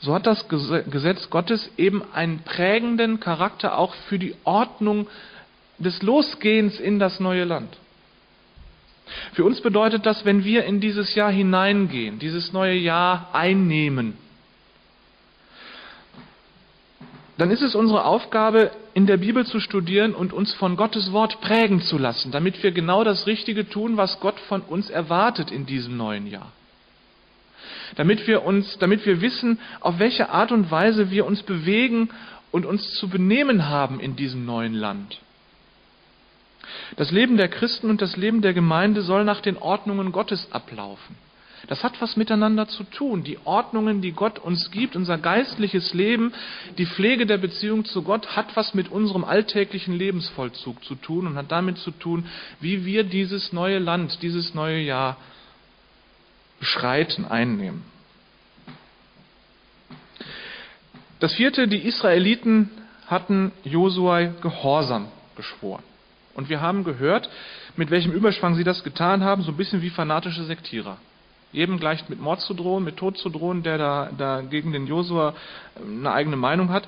So 0.01 0.13
hat 0.13 0.27
das 0.27 0.47
Gesetz 0.49 1.31
Gottes 1.31 1.67
eben 1.77 2.03
einen 2.13 2.43
prägenden 2.43 3.19
Charakter 3.19 3.79
auch 3.79 3.95
für 3.95 4.19
die 4.19 4.35
Ordnung 4.43 5.07
des 5.79 6.03
Losgehens 6.03 6.79
in 6.79 6.99
das 6.99 7.19
neue 7.19 7.45
Land. 7.45 7.75
Für 9.33 9.45
uns 9.45 9.61
bedeutet 9.61 10.05
das, 10.05 10.25
wenn 10.25 10.43
wir 10.43 10.65
in 10.65 10.79
dieses 10.79 11.15
Jahr 11.15 11.31
hineingehen, 11.31 12.19
dieses 12.19 12.53
neue 12.53 12.75
Jahr 12.75 13.29
einnehmen, 13.33 14.13
dann 17.37 17.51
ist 17.51 17.61
es 17.61 17.75
unsere 17.75 18.05
Aufgabe, 18.05 18.71
in 18.93 19.05
der 19.05 19.17
Bibel 19.17 19.45
zu 19.45 19.59
studieren 19.59 20.15
und 20.15 20.33
uns 20.33 20.53
von 20.55 20.75
Gottes 20.75 21.11
Wort 21.11 21.39
prägen 21.41 21.81
zu 21.81 21.97
lassen, 21.97 22.31
damit 22.31 22.63
wir 22.63 22.71
genau 22.71 23.03
das 23.03 23.27
Richtige 23.27 23.69
tun, 23.69 23.95
was 23.95 24.19
Gott 24.19 24.39
von 24.39 24.61
uns 24.61 24.89
erwartet 24.89 25.51
in 25.51 25.65
diesem 25.67 25.97
neuen 25.97 26.25
Jahr. 26.25 26.51
Damit 27.95 28.27
wir 28.27 28.43
uns, 28.43 28.77
damit 28.79 29.05
wir 29.05 29.21
wissen, 29.21 29.59
auf 29.81 29.99
welche 29.99 30.29
Art 30.29 30.51
und 30.51 30.71
Weise 30.71 31.11
wir 31.11 31.25
uns 31.25 31.43
bewegen 31.43 32.09
und 32.51 32.65
uns 32.65 32.95
zu 32.95 33.07
benehmen 33.07 33.69
haben 33.69 33.99
in 33.99 34.15
diesem 34.15 34.45
neuen 34.45 34.73
Land. 34.73 35.19
Das 36.95 37.11
Leben 37.11 37.37
der 37.37 37.49
Christen 37.49 37.89
und 37.89 38.01
das 38.01 38.17
Leben 38.17 38.41
der 38.41 38.53
Gemeinde 38.53 39.01
soll 39.01 39.23
nach 39.23 39.41
den 39.41 39.57
Ordnungen 39.57 40.11
Gottes 40.11 40.51
ablaufen. 40.51 41.15
Das 41.65 41.83
hat 41.83 41.99
was 42.01 42.15
miteinander 42.15 42.67
zu 42.67 42.83
tun. 42.83 43.23
Die 43.23 43.39
Ordnungen, 43.43 44.01
die 44.01 44.11
Gott 44.11 44.39
uns 44.39 44.71
gibt, 44.71 44.95
unser 44.95 45.17
geistliches 45.17 45.93
Leben, 45.93 46.33
die 46.77 46.85
Pflege 46.85 47.25
der 47.25 47.37
Beziehung 47.37 47.83
zu 47.83 48.03
Gott 48.03 48.35
hat 48.35 48.55
was 48.55 48.73
mit 48.73 48.89
unserem 48.89 49.23
alltäglichen 49.23 49.93
Lebensvollzug 49.93 50.83
zu 50.83 50.95
tun 50.95 51.27
und 51.27 51.35
hat 51.35 51.51
damit 51.51 51.79
zu 51.79 51.91
tun, 51.91 52.27
wie 52.61 52.85
wir 52.85 53.03
dieses 53.03 53.51
neue 53.53 53.79
Land, 53.79 54.21
dieses 54.21 54.53
neue 54.53 54.79
Jahr 54.79 55.17
beschreiten, 56.59 57.25
einnehmen. 57.25 57.83
Das 61.19 61.33
vierte, 61.33 61.67
die 61.67 61.79
Israeliten 61.79 62.69
hatten 63.07 63.51
Josua 63.63 64.25
Gehorsam 64.41 65.07
geschworen. 65.35 65.83
Und 66.35 66.49
wir 66.49 66.61
haben 66.61 66.83
gehört, 66.83 67.29
mit 67.75 67.89
welchem 67.89 68.11
Überschwang 68.11 68.55
sie 68.55 68.63
das 68.63 68.83
getan 68.83 69.23
haben, 69.23 69.41
so 69.41 69.51
ein 69.51 69.57
bisschen 69.57 69.81
wie 69.81 69.89
fanatische 69.89 70.43
Sektierer. 70.43 70.97
Jedem 71.51 71.79
gleich 71.79 72.07
mit 72.09 72.19
Mord 72.19 72.41
zu 72.41 72.53
drohen, 72.53 72.83
mit 72.83 72.97
Tod 72.97 73.17
zu 73.17 73.29
drohen, 73.29 73.63
der 73.63 73.77
da, 73.77 74.09
da 74.17 74.41
gegen 74.41 74.73
den 74.73 74.85
Josua 74.85 75.33
ähm, 75.77 75.99
eine 75.99 76.11
eigene 76.11 76.35
Meinung 76.35 76.69
hat. 76.69 76.87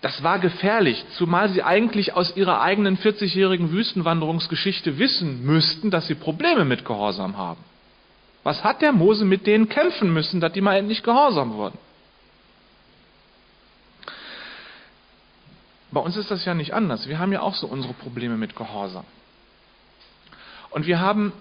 Das 0.00 0.22
war 0.22 0.38
gefährlich, 0.38 1.04
zumal 1.16 1.48
sie 1.48 1.62
eigentlich 1.62 2.14
aus 2.14 2.36
ihrer 2.36 2.60
eigenen 2.60 2.96
40-jährigen 2.96 3.72
Wüstenwanderungsgeschichte 3.72 4.98
wissen 4.98 5.44
müssten, 5.44 5.90
dass 5.90 6.06
sie 6.06 6.14
Probleme 6.14 6.64
mit 6.64 6.84
Gehorsam 6.84 7.36
haben. 7.36 7.60
Was 8.44 8.62
hat 8.62 8.80
der 8.80 8.92
Mose 8.92 9.24
mit 9.24 9.46
denen 9.46 9.68
kämpfen 9.68 10.12
müssen, 10.12 10.40
dass 10.40 10.52
die 10.52 10.60
mal 10.60 10.76
endlich 10.76 11.02
gehorsam 11.02 11.54
wurden? 11.54 11.78
Bei 15.90 16.00
uns 16.00 16.16
ist 16.16 16.30
das 16.30 16.44
ja 16.44 16.54
nicht 16.54 16.74
anders. 16.74 17.08
Wir 17.08 17.18
haben 17.18 17.32
ja 17.32 17.40
auch 17.40 17.54
so 17.54 17.66
unsere 17.66 17.94
Probleme 17.94 18.36
mit 18.36 18.54
Gehorsam. 18.54 19.04
Und 20.70 20.86
wir 20.86 21.00
haben 21.00 21.32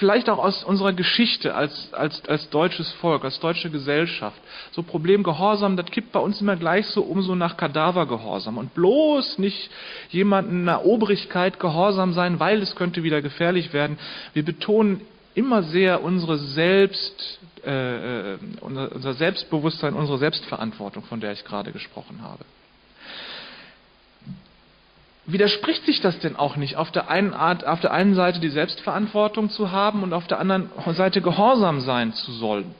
vielleicht 0.00 0.30
auch 0.30 0.38
aus 0.38 0.64
unserer 0.64 0.94
Geschichte 0.94 1.54
als, 1.54 1.92
als, 1.92 2.24
als 2.26 2.48
deutsches 2.48 2.90
Volk, 2.94 3.22
als 3.22 3.38
deutsche 3.38 3.70
Gesellschaft, 3.70 4.40
so 4.72 4.82
Problem 4.82 5.22
Gehorsam, 5.22 5.76
das 5.76 5.86
kippt 5.86 6.10
bei 6.10 6.18
uns 6.18 6.40
immer 6.40 6.56
gleich 6.56 6.86
so 6.86 7.02
um 7.02 7.22
so 7.22 7.34
nach 7.34 7.58
Kadavergehorsam. 7.58 8.56
Und 8.58 8.74
bloß 8.74 9.38
nicht 9.38 9.70
jemanden 10.08 10.60
in 10.60 10.66
der 10.66 10.86
Obrigkeit 10.86 11.60
gehorsam 11.60 12.14
sein, 12.14 12.40
weil 12.40 12.62
es 12.62 12.74
könnte 12.74 13.02
wieder 13.02 13.20
gefährlich 13.20 13.72
werden. 13.74 13.98
Wir 14.32 14.44
betonen 14.44 15.02
immer 15.34 15.62
sehr 15.62 16.02
unsere 16.02 16.38
Selbst, 16.38 17.38
äh, 17.64 18.32
äh, 18.32 18.38
unser 18.62 19.12
Selbstbewusstsein, 19.14 19.94
unsere 19.94 20.18
Selbstverantwortung, 20.18 21.04
von 21.04 21.20
der 21.20 21.32
ich 21.32 21.44
gerade 21.44 21.72
gesprochen 21.72 22.22
habe. 22.22 22.44
Widerspricht 25.32 25.84
sich 25.84 26.00
das 26.00 26.18
denn 26.18 26.36
auch 26.36 26.56
nicht, 26.56 26.76
auf 26.76 26.90
der 26.90 27.08
einen 27.10 27.34
Art, 27.34 27.66
auf 27.66 27.80
der 27.80 27.92
einen 27.92 28.14
Seite 28.14 28.40
die 28.40 28.48
Selbstverantwortung 28.48 29.50
zu 29.50 29.70
haben 29.70 30.02
und 30.02 30.12
auf 30.12 30.26
der 30.26 30.40
anderen 30.40 30.70
Seite 30.94 31.20
gehorsam 31.20 31.80
sein 31.80 32.12
zu 32.12 32.32
sollen? 32.32 32.74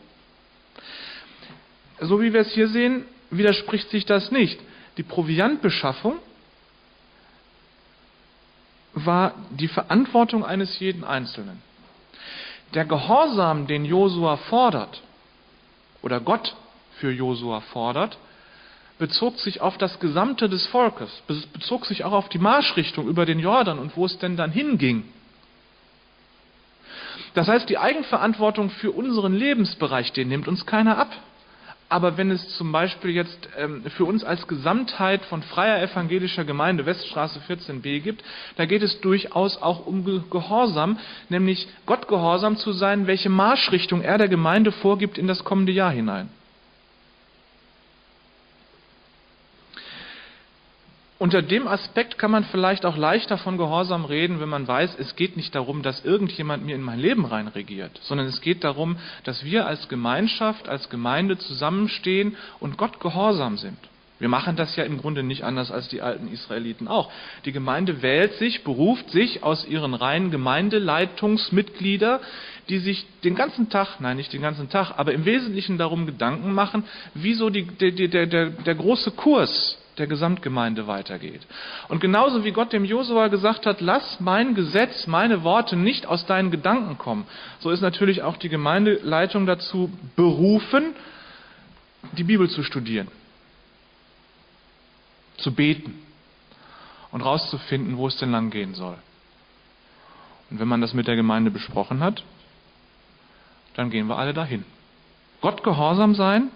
So 2.00 2.20
wie 2.20 2.32
wir 2.32 2.40
es 2.40 2.52
hier 2.52 2.68
sehen, 2.68 3.04
widerspricht 3.30 3.90
sich 3.90 4.06
das 4.06 4.30
nicht. 4.30 4.58
Die 4.96 5.02
Proviantbeschaffung 5.02 6.16
war 8.94 9.34
die 9.50 9.68
Verantwortung 9.68 10.44
eines 10.44 10.78
jeden 10.80 11.04
Einzelnen. 11.04 11.62
Der 12.74 12.84
Gehorsam, 12.84 13.66
den 13.66 13.84
Josua 13.84 14.36
fordert, 14.36 15.02
oder 16.02 16.20
Gott 16.20 16.56
für 16.98 17.10
Josua 17.12 17.60
fordert, 17.60 18.18
bezog 19.00 19.40
sich 19.40 19.60
auf 19.60 19.78
das 19.78 19.98
Gesamte 19.98 20.48
des 20.48 20.66
Volkes, 20.68 21.10
bezog 21.26 21.86
sich 21.86 22.04
auch 22.04 22.12
auf 22.12 22.28
die 22.28 22.38
Marschrichtung 22.38 23.08
über 23.08 23.26
den 23.26 23.40
Jordan 23.40 23.80
und 23.80 23.96
wo 23.96 24.04
es 24.04 24.18
denn 24.18 24.36
dann 24.36 24.52
hinging. 24.52 25.02
Das 27.34 27.48
heißt, 27.48 27.68
die 27.68 27.78
Eigenverantwortung 27.78 28.70
für 28.70 28.92
unseren 28.92 29.34
Lebensbereich, 29.34 30.12
den 30.12 30.28
nimmt 30.28 30.46
uns 30.46 30.66
keiner 30.66 30.98
ab. 30.98 31.10
Aber 31.88 32.16
wenn 32.16 32.30
es 32.30 32.56
zum 32.56 32.70
Beispiel 32.70 33.10
jetzt 33.10 33.48
ähm, 33.58 33.82
für 33.96 34.04
uns 34.04 34.22
als 34.22 34.46
Gesamtheit 34.46 35.24
von 35.24 35.42
freier 35.42 35.82
evangelischer 35.82 36.44
Gemeinde 36.44 36.86
Weststraße 36.86 37.40
14b 37.48 38.00
gibt, 38.00 38.22
da 38.56 38.64
geht 38.64 38.82
es 38.82 39.00
durchaus 39.00 39.60
auch 39.60 39.86
um 39.86 40.04
Gehorsam, 40.30 40.98
nämlich 41.28 41.66
Gott 41.86 42.06
gehorsam 42.06 42.56
zu 42.56 42.70
sein, 42.72 43.08
welche 43.08 43.28
Marschrichtung 43.28 44.02
er 44.02 44.18
der 44.18 44.28
Gemeinde 44.28 44.70
vorgibt 44.70 45.18
in 45.18 45.26
das 45.26 45.42
kommende 45.42 45.72
Jahr 45.72 45.90
hinein. 45.90 46.28
Unter 51.20 51.42
dem 51.42 51.68
Aspekt 51.68 52.16
kann 52.16 52.30
man 52.30 52.44
vielleicht 52.44 52.87
auch 52.87 52.96
leichter 52.96 53.37
von 53.37 53.59
Gehorsam 53.59 54.06
reden, 54.06 54.40
wenn 54.40 54.48
man 54.48 54.66
weiß, 54.66 54.96
es 54.98 55.16
geht 55.16 55.37
nicht 55.37 55.54
darum, 55.54 55.83
dass 55.83 56.02
irgendjemand 56.02 56.64
mir 56.64 56.74
in 56.74 56.80
mein 56.80 56.98
Leben 56.98 57.26
reinregiert, 57.26 57.90
sondern 58.00 58.26
es 58.26 58.40
geht 58.40 58.64
darum, 58.64 58.96
dass 59.24 59.44
wir 59.44 59.66
als 59.66 59.90
Gemeinschaft, 59.90 60.66
als 60.66 60.88
Gemeinde 60.88 61.37
zusammenstehen 61.37 62.38
und 62.59 62.78
Gott 62.78 63.00
gehorsam 63.00 63.59
sind. 63.59 63.76
Wir 64.18 64.30
machen 64.30 64.56
das 64.56 64.74
ja 64.76 64.85
im 64.85 64.96
Grunde 64.96 65.22
nicht 65.22 65.44
anders 65.44 65.70
als 65.70 65.88
die 65.88 66.00
alten 66.00 66.33
Israeliten 66.33 66.88
auch. 66.88 67.12
Die 67.44 67.52
Gemeinde 67.52 68.00
wählt 68.00 68.33
sich, 68.37 68.64
beruft 68.64 69.11
sich 69.11 69.42
aus 69.42 69.66
ihren 69.66 69.92
Reihen 69.92 70.30
Gemeindeleitungsmitglieder, 70.30 72.22
die 72.70 72.78
sich 72.78 73.04
den 73.24 73.35
ganzen 73.35 73.68
Tag, 73.68 74.00
nein, 74.00 74.16
nicht 74.16 74.33
den 74.33 74.40
ganzen 74.40 74.70
Tag, 74.70 74.94
aber 74.96 75.12
im 75.12 75.26
Wesentlichen 75.26 75.76
darum 75.76 76.06
Gedanken 76.06 76.54
machen, 76.54 76.85
wieso 77.12 77.50
die, 77.50 77.64
der, 77.64 77.90
der, 77.90 78.26
der, 78.26 78.46
der 78.48 78.74
große 78.74 79.11
Kurs 79.11 79.76
der 80.00 80.08
Gesamtgemeinde 80.08 80.86
weitergeht. 80.86 81.46
Und 81.88 82.00
genauso 82.00 82.42
wie 82.44 82.50
Gott 82.50 82.72
dem 82.72 82.84
Josua 82.84 83.28
gesagt 83.28 83.66
hat, 83.66 83.80
lass 83.80 84.18
mein 84.18 84.54
Gesetz, 84.54 85.06
meine 85.06 85.44
Worte 85.44 85.76
nicht 85.76 86.06
aus 86.06 86.26
deinen 86.26 86.50
Gedanken 86.50 86.98
kommen, 86.98 87.26
so 87.60 87.70
ist 87.70 87.82
natürlich 87.82 88.22
auch 88.22 88.36
die 88.36 88.48
Gemeindeleitung 88.48 89.46
dazu 89.46 89.92
berufen, 90.16 90.94
die 92.12 92.24
Bibel 92.24 92.48
zu 92.48 92.62
studieren, 92.62 93.08
zu 95.36 95.54
beten 95.54 96.02
und 97.12 97.20
rauszufinden, 97.20 97.96
wo 97.96 98.06
es 98.08 98.16
denn 98.16 98.32
lang 98.32 98.50
gehen 98.50 98.74
soll. 98.74 98.96
Und 100.50 100.58
wenn 100.58 100.68
man 100.68 100.80
das 100.80 100.94
mit 100.94 101.06
der 101.06 101.16
Gemeinde 101.16 101.50
besprochen 101.50 102.00
hat, 102.00 102.24
dann 103.74 103.90
gehen 103.90 104.08
wir 104.08 104.18
alle 104.18 104.34
dahin. 104.34 104.64
Gott 105.40 105.62
gehorsam 105.62 106.14
sein 106.14 106.50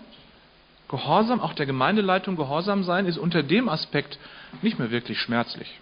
Gehorsam, 0.89 1.41
auch 1.41 1.55
der 1.55 1.67
Gemeindeleitung 1.67 2.37
gehorsam 2.37 2.85
sein, 2.85 3.07
ist 3.07 3.19
unter 3.19 3.43
dem 3.43 3.69
Aspekt 3.69 4.19
nicht 4.63 4.79
mehr 4.79 4.91
wirklich 4.91 5.21
schmerzlich. 5.21 5.81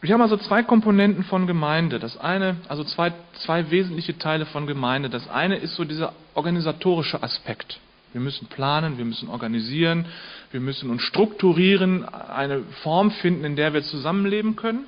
Wir 0.00 0.14
haben 0.14 0.22
also 0.22 0.36
zwei 0.36 0.62
Komponenten 0.62 1.24
von 1.24 1.46
Gemeinde. 1.46 1.98
Das 1.98 2.16
eine, 2.18 2.56
also 2.68 2.84
zwei, 2.84 3.12
zwei 3.34 3.70
wesentliche 3.70 4.16
Teile 4.16 4.46
von 4.46 4.66
Gemeinde. 4.66 5.10
Das 5.10 5.28
eine 5.28 5.56
ist 5.56 5.74
so 5.74 5.84
dieser 5.84 6.12
organisatorische 6.34 7.22
Aspekt. 7.22 7.80
Wir 8.12 8.20
müssen 8.20 8.46
planen, 8.46 8.96
wir 8.96 9.04
müssen 9.04 9.28
organisieren, 9.28 10.06
wir 10.50 10.60
müssen 10.60 10.88
uns 10.88 11.02
strukturieren, 11.02 12.08
eine 12.08 12.62
Form 12.82 13.10
finden, 13.10 13.44
in 13.44 13.56
der 13.56 13.74
wir 13.74 13.82
zusammenleben 13.82 14.56
können. 14.56 14.86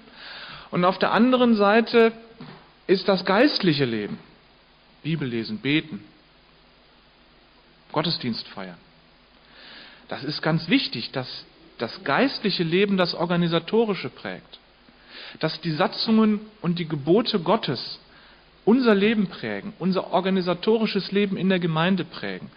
Und 0.70 0.84
auf 0.84 0.98
der 0.98 1.12
anderen 1.12 1.56
Seite 1.56 2.12
ist 2.86 3.08
das 3.08 3.24
geistliche 3.24 3.84
Leben. 3.84 4.18
Bibel 5.02 5.28
lesen, 5.28 5.58
beten, 5.58 6.04
Gottesdienst 7.92 8.46
feiern. 8.48 8.78
Das 10.08 10.24
ist 10.24 10.42
ganz 10.42 10.68
wichtig, 10.68 11.10
dass 11.12 11.44
das 11.78 12.04
geistliche 12.04 12.62
Leben 12.62 12.96
das 12.96 13.14
organisatorische 13.14 14.10
prägt, 14.10 14.58
dass 15.40 15.60
die 15.60 15.72
Satzungen 15.72 16.40
und 16.60 16.78
die 16.78 16.88
Gebote 16.88 17.40
Gottes 17.40 17.98
unser 18.64 18.94
Leben 18.94 19.28
prägen, 19.28 19.72
unser 19.78 20.12
organisatorisches 20.12 21.12
Leben 21.12 21.36
in 21.36 21.48
der 21.48 21.58
Gemeinde 21.58 22.04
prägen. 22.04 22.50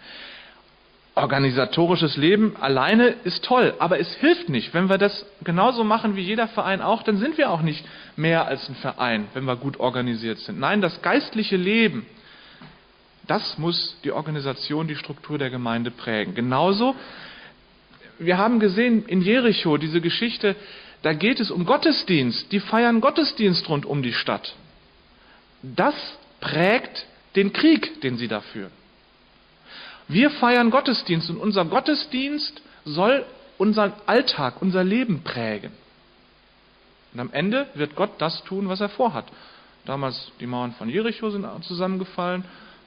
Organisatorisches 1.16 2.16
Leben 2.16 2.56
alleine 2.56 3.14
ist 3.22 3.44
toll, 3.44 3.74
aber 3.78 4.00
es 4.00 4.12
hilft 4.16 4.48
nicht. 4.48 4.74
Wenn 4.74 4.88
wir 4.88 4.98
das 4.98 5.24
genauso 5.44 5.84
machen 5.84 6.16
wie 6.16 6.22
jeder 6.22 6.48
Verein 6.48 6.82
auch, 6.82 7.04
dann 7.04 7.18
sind 7.18 7.38
wir 7.38 7.50
auch 7.50 7.62
nicht 7.62 7.84
mehr 8.16 8.46
als 8.46 8.68
ein 8.68 8.74
Verein, 8.74 9.28
wenn 9.32 9.44
wir 9.44 9.54
gut 9.54 9.78
organisiert 9.78 10.38
sind. 10.40 10.58
Nein, 10.58 10.80
das 10.80 11.02
geistliche 11.02 11.56
Leben, 11.56 12.04
das 13.26 13.58
muss 13.58 13.96
die 14.04 14.12
Organisation, 14.12 14.86
die 14.86 14.96
Struktur 14.96 15.38
der 15.38 15.50
Gemeinde 15.50 15.90
prägen. 15.90 16.34
Genauso, 16.34 16.94
wir 18.18 18.38
haben 18.38 18.60
gesehen 18.60 19.06
in 19.06 19.22
Jericho 19.22 19.76
diese 19.76 20.00
Geschichte, 20.00 20.56
da 21.02 21.12
geht 21.12 21.40
es 21.40 21.50
um 21.50 21.66
Gottesdienst. 21.66 22.50
Die 22.52 22.60
feiern 22.60 23.00
Gottesdienst 23.00 23.68
rund 23.68 23.86
um 23.86 24.02
die 24.02 24.12
Stadt. 24.12 24.54
Das 25.62 25.94
prägt 26.40 27.06
den 27.36 27.52
Krieg, 27.52 28.00
den 28.02 28.16
sie 28.16 28.28
da 28.28 28.40
führen. 28.40 28.70
Wir 30.08 30.30
feiern 30.30 30.70
Gottesdienst 30.70 31.30
und 31.30 31.38
unser 31.38 31.64
Gottesdienst 31.64 32.62
soll 32.84 33.24
unseren 33.56 33.92
Alltag, 34.06 34.60
unser 34.60 34.84
Leben 34.84 35.22
prägen. 35.22 35.72
Und 37.12 37.20
am 37.20 37.32
Ende 37.32 37.68
wird 37.74 37.96
Gott 37.96 38.10
das 38.18 38.42
tun, 38.44 38.68
was 38.68 38.80
er 38.80 38.88
vorhat. 38.88 39.26
Damals 39.86 40.30
die 40.40 40.46
Mauern 40.46 40.72
von 40.72 40.88
Jericho 40.88 41.30
sind 41.30 41.46
zusammengefallen 41.64 42.44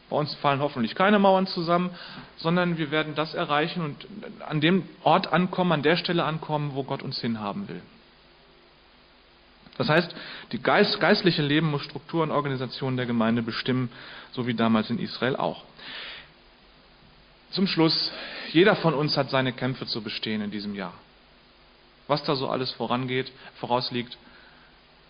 Bei 0.09 0.15
uns 0.15 0.33
fallen 0.35 0.61
hoffentlich 0.61 0.95
keine 0.95 1.19
Mauern 1.19 1.47
zusammen, 1.47 1.89
sondern 2.37 2.77
wir 2.77 2.91
werden 2.91 3.15
das 3.15 3.33
erreichen 3.33 3.81
und 3.83 4.07
an 4.47 4.61
dem 4.61 4.87
Ort 5.03 5.33
ankommen, 5.33 5.73
an 5.73 5.83
der 5.83 5.97
Stelle 5.97 6.23
ankommen, 6.23 6.71
wo 6.75 6.83
Gott 6.83 7.03
uns 7.03 7.19
hinhaben 7.19 7.67
will. 7.67 7.81
Das 9.77 9.89
heißt, 9.89 10.15
die 10.53 10.61
Geist, 10.61 10.99
geistliche 10.99 11.41
Leben 11.41 11.69
muss 11.69 11.83
Struktur 11.83 12.23
und 12.23 12.31
Organisation 12.31 12.97
der 12.97 13.05
Gemeinde 13.05 13.43
bestimmen, 13.43 13.91
so 14.31 14.47
wie 14.47 14.53
damals 14.53 14.89
in 14.89 14.97
Israel 14.97 15.35
auch. 15.35 15.63
Zum 17.51 17.67
Schluss, 17.67 18.11
jeder 18.51 18.75
von 18.75 18.93
uns 18.93 19.17
hat 19.17 19.29
seine 19.29 19.53
Kämpfe 19.53 19.85
zu 19.85 20.01
bestehen 20.01 20.41
in 20.41 20.51
diesem 20.51 20.73
Jahr. 20.73 20.93
Was 22.07 22.23
da 22.23 22.35
so 22.35 22.49
alles 22.49 22.71
vorangeht, 22.71 23.31
vorausliegt, 23.59 24.17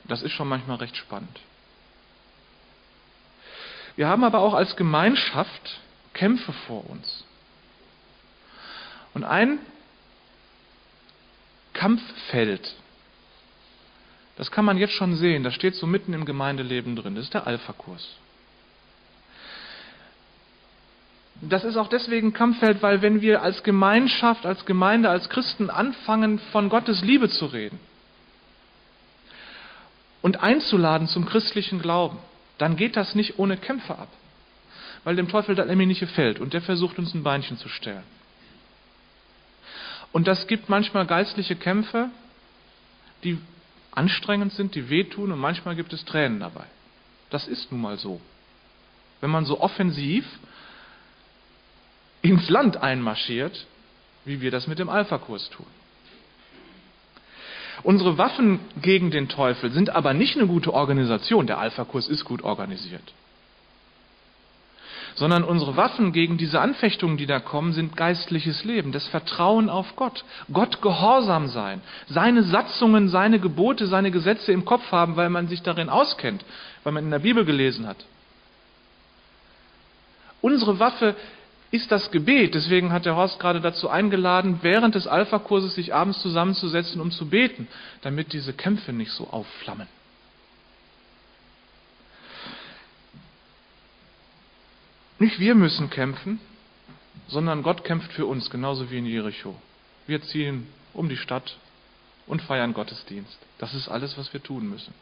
das 0.05 0.21
ist 0.21 0.31
schon 0.31 0.47
manchmal 0.47 0.77
recht 0.77 0.97
spannend. 0.97 1.39
Wir 3.97 4.07
haben 4.07 4.23
aber 4.23 4.39
auch 4.39 4.53
als 4.53 4.75
Gemeinschaft 4.75 5.79
Kämpfe 6.13 6.53
vor 6.53 6.89
uns. 6.89 7.25
Und 9.13 9.23
ein 9.23 9.59
Kampffeld, 11.73 12.75
das 14.35 14.51
kann 14.51 14.65
man 14.65 14.77
jetzt 14.77 14.93
schon 14.93 15.15
sehen, 15.15 15.43
das 15.43 15.55
steht 15.55 15.75
so 15.75 15.87
mitten 15.87 16.13
im 16.13 16.25
Gemeindeleben 16.25 16.95
drin, 16.95 17.15
das 17.15 17.25
ist 17.25 17.33
der 17.33 17.47
Alpha-Kurs. 17.47 18.07
Das 21.41 21.63
ist 21.63 21.77
auch 21.77 21.87
deswegen 21.87 22.33
Kampffeld, 22.33 22.81
weil 22.81 23.01
wenn 23.01 23.21
wir 23.21 23.41
als 23.41 23.63
Gemeinschaft, 23.63 24.45
als 24.45 24.65
Gemeinde, 24.65 25.09
als 25.09 25.29
Christen 25.29 25.69
anfangen, 25.69 26.39
von 26.51 26.69
Gottes 26.69 27.01
Liebe 27.01 27.29
zu 27.29 27.45
reden 27.45 27.79
und 30.21 30.41
einzuladen 30.41 31.07
zum 31.07 31.25
christlichen 31.25 31.79
Glauben, 31.79 32.17
dann 32.57 32.75
geht 32.75 32.95
das 32.95 33.15
nicht 33.15 33.39
ohne 33.39 33.57
Kämpfe 33.57 33.97
ab. 33.97 34.09
Weil 35.03 35.15
dem 35.15 35.29
Teufel 35.29 35.55
das 35.55 35.67
nämlich 35.67 35.87
nicht 35.87 35.99
gefällt 35.99 36.39
und 36.39 36.53
der 36.53 36.61
versucht 36.61 36.97
uns 36.99 37.13
ein 37.13 37.23
Beinchen 37.23 37.57
zu 37.57 37.69
stellen. 37.69 38.03
Und 40.11 40.27
das 40.27 40.47
gibt 40.47 40.69
manchmal 40.69 41.05
geistliche 41.05 41.55
Kämpfe, 41.55 42.09
die 43.23 43.37
anstrengend 43.91 44.53
sind, 44.53 44.75
die 44.75 44.89
wehtun 44.89 45.31
und 45.31 45.39
manchmal 45.39 45.75
gibt 45.75 45.93
es 45.93 46.05
Tränen 46.05 46.39
dabei. 46.39 46.65
Das 47.29 47.47
ist 47.47 47.71
nun 47.71 47.81
mal 47.81 47.97
so. 47.97 48.21
Wenn 49.21 49.29
man 49.29 49.45
so 49.45 49.59
offensiv 49.59 50.25
ins 52.21 52.49
Land 52.49 52.77
einmarschiert, 52.77 53.65
wie 54.25 54.41
wir 54.41 54.51
das 54.51 54.67
mit 54.67 54.79
dem 54.79 54.89
Alpha-Kurs 54.89 55.49
tun. 55.49 55.65
Unsere 57.83 58.17
Waffen 58.17 58.59
gegen 58.81 59.11
den 59.11 59.29
Teufel 59.29 59.71
sind 59.71 59.89
aber 59.89 60.13
nicht 60.13 60.35
eine 60.35 60.47
gute 60.47 60.73
Organisation. 60.73 61.47
Der 61.47 61.59
Alpha-Kurs 61.59 62.07
ist 62.07 62.25
gut 62.25 62.43
organisiert. 62.43 63.13
Sondern 65.15 65.43
unsere 65.43 65.75
Waffen 65.77 66.11
gegen 66.11 66.37
diese 66.37 66.59
Anfechtungen, 66.59 67.17
die 67.17 67.25
da 67.25 67.39
kommen, 67.39 67.73
sind 67.73 67.97
geistliches 67.97 68.63
Leben, 68.63 68.91
das 68.91 69.07
Vertrauen 69.07 69.69
auf 69.69 69.95
Gott. 69.95 70.25
Gott 70.51 70.81
gehorsam 70.81 71.47
sein, 71.47 71.81
seine 72.07 72.43
Satzungen, 72.43 73.09
seine 73.09 73.39
Gebote, 73.39 73.87
seine 73.87 74.11
Gesetze 74.11 74.51
im 74.51 74.65
Kopf 74.65 74.91
haben, 74.91 75.15
weil 75.15 75.29
man 75.29 75.47
sich 75.47 75.63
darin 75.63 75.89
auskennt, 75.89 76.45
weil 76.83 76.93
man 76.93 77.05
in 77.05 77.11
der 77.11 77.19
Bibel 77.19 77.45
gelesen 77.45 77.87
hat. 77.87 77.97
Unsere 80.41 80.79
Waffe 80.79 81.15
ist 81.71 81.91
das 81.91 82.11
Gebet. 82.11 82.55
Deswegen 82.55 82.91
hat 82.91 83.05
der 83.05 83.15
Horst 83.15 83.39
gerade 83.39 83.61
dazu 83.61 83.89
eingeladen, 83.89 84.59
während 84.61 84.95
des 84.95 85.07
Alpha-Kurses 85.07 85.75
sich 85.75 85.93
abends 85.93 86.21
zusammenzusetzen, 86.21 87.01
um 87.01 87.11
zu 87.11 87.29
beten, 87.29 87.67
damit 88.01 88.33
diese 88.33 88.53
Kämpfe 88.53 88.93
nicht 88.93 89.11
so 89.11 89.27
aufflammen. 89.29 89.87
Nicht 95.19 95.39
wir 95.39 95.55
müssen 95.55 95.89
kämpfen, 95.89 96.39
sondern 97.27 97.63
Gott 97.63 97.83
kämpft 97.83 98.13
für 98.13 98.25
uns, 98.25 98.49
genauso 98.49 98.91
wie 98.91 98.99
in 98.99 99.05
Jericho. 99.05 99.55
Wir 100.05 100.21
ziehen 100.21 100.67
um 100.93 101.09
die 101.09 101.17
Stadt 101.17 101.57
und 102.27 102.41
feiern 102.41 102.73
Gottesdienst. 102.73 103.37
Das 103.57 103.73
ist 103.73 103.87
alles, 103.89 104.17
was 104.17 104.31
wir 104.31 104.43
tun 104.43 104.69
müssen. 104.69 104.93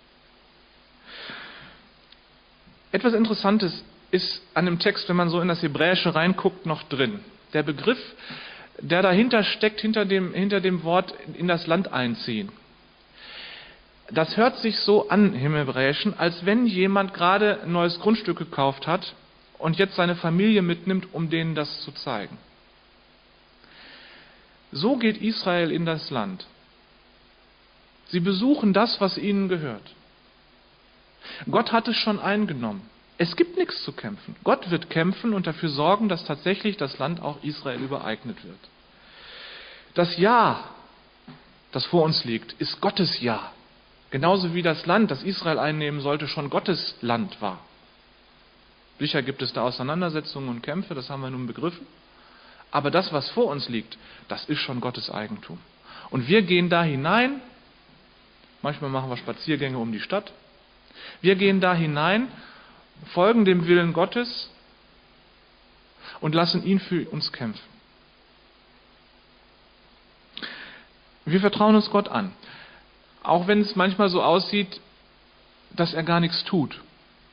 Etwas 2.92 3.14
Interessantes 3.14 3.84
ist 4.16 4.42
an 4.54 4.66
dem 4.66 4.80
Text, 4.80 5.10
wenn 5.10 5.18
man 5.18 5.30
so 5.30 5.42
in 5.42 5.50
das 5.50 5.62
Hebräische 5.62 6.16
reinguckt, 6.16 6.66
noch 6.66 6.84
drin. 6.84 7.20
Der 7.54 7.64
Begriff, 7.64 8.00
der 8.80 9.02
dahinter 9.02 9.44
steckt, 9.44 9.82
hinter 9.82 10.06
dem, 10.06 10.34
hinter 10.34 10.62
dem 10.62 10.84
Wort 10.84 11.14
in 11.38 11.48
das 11.48 11.68
Land 11.68 11.92
einziehen. 11.92 12.50
Das 14.12 14.38
hört 14.38 14.58
sich 14.60 14.80
so 14.80 15.10
an 15.10 15.34
im 15.34 15.56
Hebräischen, 15.56 16.18
als 16.18 16.46
wenn 16.46 16.66
jemand 16.66 17.14
gerade 17.14 17.62
ein 17.64 17.72
neues 17.72 18.00
Grundstück 18.00 18.38
gekauft 18.38 18.88
hat 18.88 19.14
und 19.58 19.78
jetzt 19.78 19.96
seine 19.96 20.16
Familie 20.16 20.62
mitnimmt, 20.62 21.14
um 21.14 21.30
denen 21.30 21.56
das 21.56 21.82
zu 21.82 21.92
zeigen. 21.92 22.38
So 24.72 24.98
geht 24.98 25.22
Israel 25.22 25.72
in 25.72 25.86
das 25.86 26.10
Land. 26.10 26.46
Sie 28.08 28.20
besuchen 28.20 28.74
das, 28.74 29.02
was 29.02 29.18
ihnen 29.18 29.50
gehört. 29.50 29.96
Gott 31.50 31.72
hat 31.72 31.88
es 31.88 31.98
schon 31.98 32.20
eingenommen. 32.20 32.88
Es 33.18 33.36
gibt 33.36 33.58
nichts 33.58 33.84
zu 33.84 33.94
kämpfen. 33.94 34.36
Gott 34.44 34.70
wird 34.72 34.90
kämpfen 34.90 35.34
und 35.34 35.48
dafür 35.48 35.70
sorgen, 35.70 36.10
dass 36.10 36.26
tatsächlich 36.26 36.78
das 36.78 36.98
Land 37.00 37.22
auch 37.22 37.42
Israel 37.44 37.80
übereignet 37.80 38.44
wird. 38.44 38.60
Das 39.94 40.18
Ja, 40.18 40.66
das 41.72 41.86
vor 41.86 42.04
uns 42.04 42.26
liegt, 42.26 42.54
ist 42.54 42.82
Gottes 42.82 43.22
Ja. 43.22 43.52
Genauso 44.12 44.54
wie 44.54 44.62
das 44.62 44.86
Land, 44.86 45.12
das 45.12 45.24
Israel 45.24 45.60
einnehmen 45.60 46.02
sollte, 46.02 46.28
schon 46.28 46.50
Gottes 46.50 46.96
Land 47.02 47.42
war. 47.42 47.60
Sicher 49.00 49.22
gibt 49.22 49.42
es 49.42 49.52
da 49.52 49.64
Auseinandersetzungen 49.64 50.50
und 50.50 50.62
Kämpfe, 50.62 50.94
das 50.94 51.10
haben 51.10 51.22
wir 51.22 51.30
nun 51.30 51.48
begriffen. 51.48 51.86
Aber 52.72 52.92
das, 52.92 53.12
was 53.12 53.30
vor 53.30 53.48
uns 53.48 53.68
liegt, 53.70 53.98
das 54.28 54.46
ist 54.46 54.60
schon 54.60 54.80
Gottes 54.82 55.10
Eigentum. 55.10 55.60
Und 56.12 56.28
wir 56.28 56.42
gehen 56.44 56.70
da 56.70 56.84
hinein, 56.84 57.42
manchmal 58.62 58.90
machen 58.90 59.10
wir 59.10 59.18
Spaziergänge 59.18 59.78
um 59.78 59.92
die 59.92 60.00
Stadt, 60.00 60.32
wir 61.22 61.36
gehen 61.36 61.60
da 61.60 61.74
hinein 61.74 62.28
folgen 63.14 63.46
dem 63.46 63.68
Willen 63.68 63.94
Gottes 63.94 64.50
und 66.22 66.36
lassen 66.36 66.64
ihn 66.64 66.80
für 66.80 67.08
uns 67.10 67.32
kämpfen. 67.32 67.64
Wir 71.26 71.40
vertrauen 71.40 71.76
uns 71.76 71.90
Gott 71.90 72.08
an, 72.08 72.32
auch 73.24 73.48
wenn 73.48 73.62
es 73.62 73.76
manchmal 73.76 74.10
so 74.10 74.22
aussieht, 74.22 74.80
dass 75.72 75.94
er 75.94 76.04
gar 76.04 76.20
nichts 76.20 76.44
tut. 76.44 76.80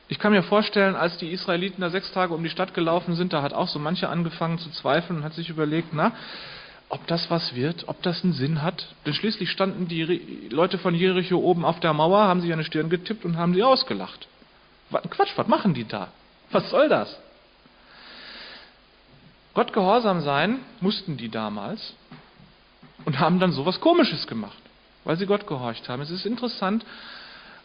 Ich 0.07 0.19
kann 0.19 0.33
mir 0.33 0.43
vorstellen, 0.43 0.95
als 0.95 1.17
die 1.17 1.31
Israeliten 1.31 1.81
da 1.81 1.89
sechs 1.89 2.11
Tage 2.11 2.33
um 2.33 2.43
die 2.43 2.49
Stadt 2.49 2.73
gelaufen 2.73 3.15
sind, 3.15 3.33
da 3.33 3.41
hat 3.41 3.53
auch 3.53 3.67
so 3.67 3.79
mancher 3.79 4.09
angefangen 4.09 4.57
zu 4.59 4.69
zweifeln 4.71 5.19
und 5.19 5.23
hat 5.23 5.33
sich 5.33 5.49
überlegt, 5.49 5.89
na, 5.93 6.11
ob 6.89 7.07
das 7.07 7.31
was 7.31 7.55
wird, 7.55 7.87
ob 7.87 8.01
das 8.03 8.23
einen 8.23 8.33
Sinn 8.33 8.61
hat. 8.61 8.87
Denn 9.05 9.13
schließlich 9.13 9.49
standen 9.49 9.87
die 9.87 10.03
Leute 10.51 10.77
von 10.77 10.93
Jericho 10.93 11.37
oben 11.37 11.65
auf 11.65 11.79
der 11.79 11.93
Mauer, 11.93 12.23
haben 12.23 12.41
sich 12.41 12.51
an 12.51 12.59
die 12.59 12.65
Stirn 12.65 12.89
getippt 12.89 13.25
und 13.25 13.37
haben 13.37 13.53
sie 13.53 13.63
ausgelacht. 13.63 14.27
Quatsch, 15.01 15.33
was 15.35 15.47
machen 15.47 15.73
die 15.73 15.87
da? 15.87 16.09
Was 16.51 16.69
soll 16.69 16.89
das? 16.89 17.17
Gott 19.53 19.73
gehorsam 19.73 20.21
sein 20.21 20.59
mussten 20.81 21.17
die 21.17 21.29
damals 21.29 21.93
und 23.05 23.19
haben 23.19 23.39
dann 23.39 23.51
sowas 23.51 23.79
Komisches 23.79 24.27
gemacht, 24.27 24.57
weil 25.03 25.17
sie 25.17 25.25
Gott 25.25 25.45
gehorcht 25.47 25.87
haben. 25.89 26.01
Es 26.01 26.09
ist 26.09 26.25
interessant, 26.25 26.85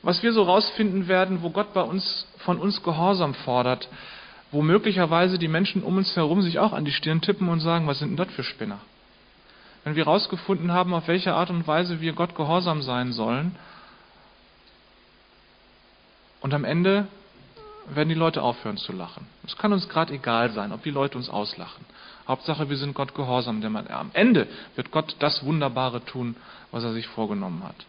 was 0.02 0.22
wir 0.22 0.32
so 0.32 0.42
rausfinden 0.42 1.08
werden, 1.08 1.42
wo 1.42 1.50
Gott 1.50 1.72
bei 1.72 1.82
uns, 1.82 2.26
von 2.38 2.58
uns 2.58 2.82
Gehorsam 2.82 3.34
fordert, 3.34 3.88
wo 4.50 4.62
möglicherweise 4.62 5.38
die 5.38 5.48
Menschen 5.48 5.82
um 5.82 5.96
uns 5.96 6.14
herum 6.14 6.42
sich 6.42 6.58
auch 6.58 6.72
an 6.72 6.84
die 6.84 6.92
Stirn 6.92 7.20
tippen 7.20 7.48
und 7.48 7.60
sagen, 7.60 7.86
was 7.86 7.98
sind 7.98 8.10
denn 8.10 8.16
das 8.16 8.34
für 8.34 8.44
Spinner? 8.44 8.80
Wenn 9.84 9.96
wir 9.96 10.04
herausgefunden 10.04 10.72
haben, 10.72 10.94
auf 10.94 11.08
welche 11.08 11.34
Art 11.34 11.50
und 11.50 11.66
Weise 11.66 12.00
wir 12.00 12.12
Gott 12.12 12.34
gehorsam 12.34 12.82
sein 12.82 13.12
sollen, 13.12 13.56
und 16.40 16.54
am 16.54 16.64
Ende 16.64 17.08
werden 17.94 18.08
die 18.08 18.14
Leute 18.14 18.42
aufhören 18.42 18.76
zu 18.76 18.92
lachen. 18.92 19.26
Es 19.46 19.56
kann 19.56 19.72
uns 19.72 19.88
gerade 19.88 20.14
egal 20.14 20.50
sein, 20.50 20.72
ob 20.72 20.82
die 20.82 20.90
Leute 20.90 21.18
uns 21.18 21.28
auslachen. 21.28 21.84
Hauptsache, 22.26 22.68
wir 22.68 22.76
sind 22.76 22.94
Gott 22.94 23.14
gehorsam, 23.14 23.60
denn 23.60 23.74
am 23.76 24.10
Ende 24.12 24.46
wird 24.76 24.90
Gott 24.90 25.16
das 25.18 25.44
Wunderbare 25.44 26.04
tun, 26.04 26.36
was 26.70 26.84
er 26.84 26.92
sich 26.92 27.06
vorgenommen 27.06 27.62
hat. 27.64 27.86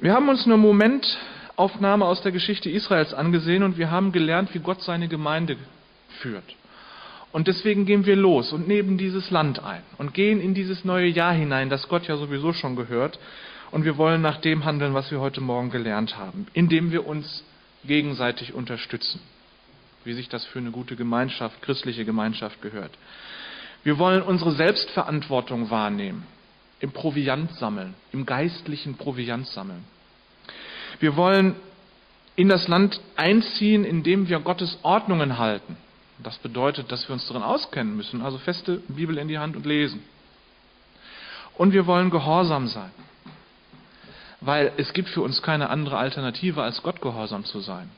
Wir 0.00 0.12
haben 0.12 0.28
uns 0.28 0.44
eine 0.44 0.56
Momentaufnahme 0.56 2.04
aus 2.04 2.22
der 2.22 2.32
Geschichte 2.32 2.68
Israels 2.68 3.14
angesehen 3.14 3.62
und 3.62 3.78
wir 3.78 3.90
haben 3.90 4.12
gelernt, 4.12 4.52
wie 4.54 4.58
Gott 4.58 4.82
seine 4.82 5.08
Gemeinde 5.08 5.56
führt. 6.20 6.56
Und 7.32 7.48
deswegen 7.48 7.86
gehen 7.86 8.06
wir 8.06 8.16
los 8.16 8.52
und 8.52 8.66
nehmen 8.66 8.98
dieses 8.98 9.30
Land 9.30 9.62
ein 9.62 9.82
und 9.98 10.14
gehen 10.14 10.40
in 10.40 10.54
dieses 10.54 10.84
neue 10.84 11.06
Jahr 11.06 11.32
hinein, 11.32 11.70
das 11.70 11.88
Gott 11.88 12.08
ja 12.08 12.16
sowieso 12.16 12.52
schon 12.52 12.76
gehört. 12.76 13.18
Und 13.70 13.84
wir 13.84 13.96
wollen 13.98 14.22
nach 14.22 14.38
dem 14.38 14.64
handeln, 14.64 14.94
was 14.94 15.10
wir 15.10 15.20
heute 15.20 15.40
Morgen 15.40 15.70
gelernt 15.70 16.16
haben, 16.16 16.46
indem 16.54 16.92
wir 16.92 17.06
uns 17.06 17.44
gegenseitig 17.86 18.54
unterstützen, 18.54 19.20
wie 20.04 20.12
sich 20.12 20.28
das 20.28 20.44
für 20.44 20.58
eine 20.58 20.70
gute 20.70 20.96
Gemeinschaft, 20.96 21.62
christliche 21.62 22.04
Gemeinschaft 22.04 22.62
gehört. 22.62 22.92
Wir 23.84 23.98
wollen 23.98 24.22
unsere 24.22 24.52
Selbstverantwortung 24.52 25.70
wahrnehmen, 25.70 26.26
im 26.80 26.92
Proviant 26.92 27.52
sammeln, 27.52 27.94
im 28.12 28.26
geistlichen 28.26 28.96
Proviant 28.96 29.46
sammeln. 29.46 29.84
Wir 31.00 31.16
wollen 31.16 31.54
in 32.36 32.48
das 32.48 32.68
Land 32.68 33.00
einziehen, 33.16 33.84
indem 33.84 34.28
wir 34.28 34.40
Gottes 34.40 34.78
Ordnungen 34.82 35.38
halten. 35.38 35.76
Das 36.18 36.38
bedeutet, 36.38 36.90
dass 36.92 37.08
wir 37.08 37.14
uns 37.14 37.26
darin 37.26 37.42
auskennen 37.42 37.96
müssen, 37.96 38.22
also 38.22 38.38
feste 38.38 38.82
Bibel 38.88 39.18
in 39.18 39.28
die 39.28 39.38
Hand 39.38 39.56
und 39.56 39.66
lesen. 39.66 40.02
Und 41.56 41.72
wir 41.72 41.86
wollen 41.86 42.10
gehorsam 42.10 42.68
sein, 42.68 42.90
weil 44.46 44.72
es 44.76 44.92
gibt 44.92 45.08
für 45.08 45.22
uns 45.22 45.42
keine 45.42 45.70
andere 45.70 45.98
Alternative, 45.98 46.62
als 46.62 46.82
Gott 46.82 47.02
gehorsam 47.02 47.44
zu 47.44 47.60
sein. 47.60 47.90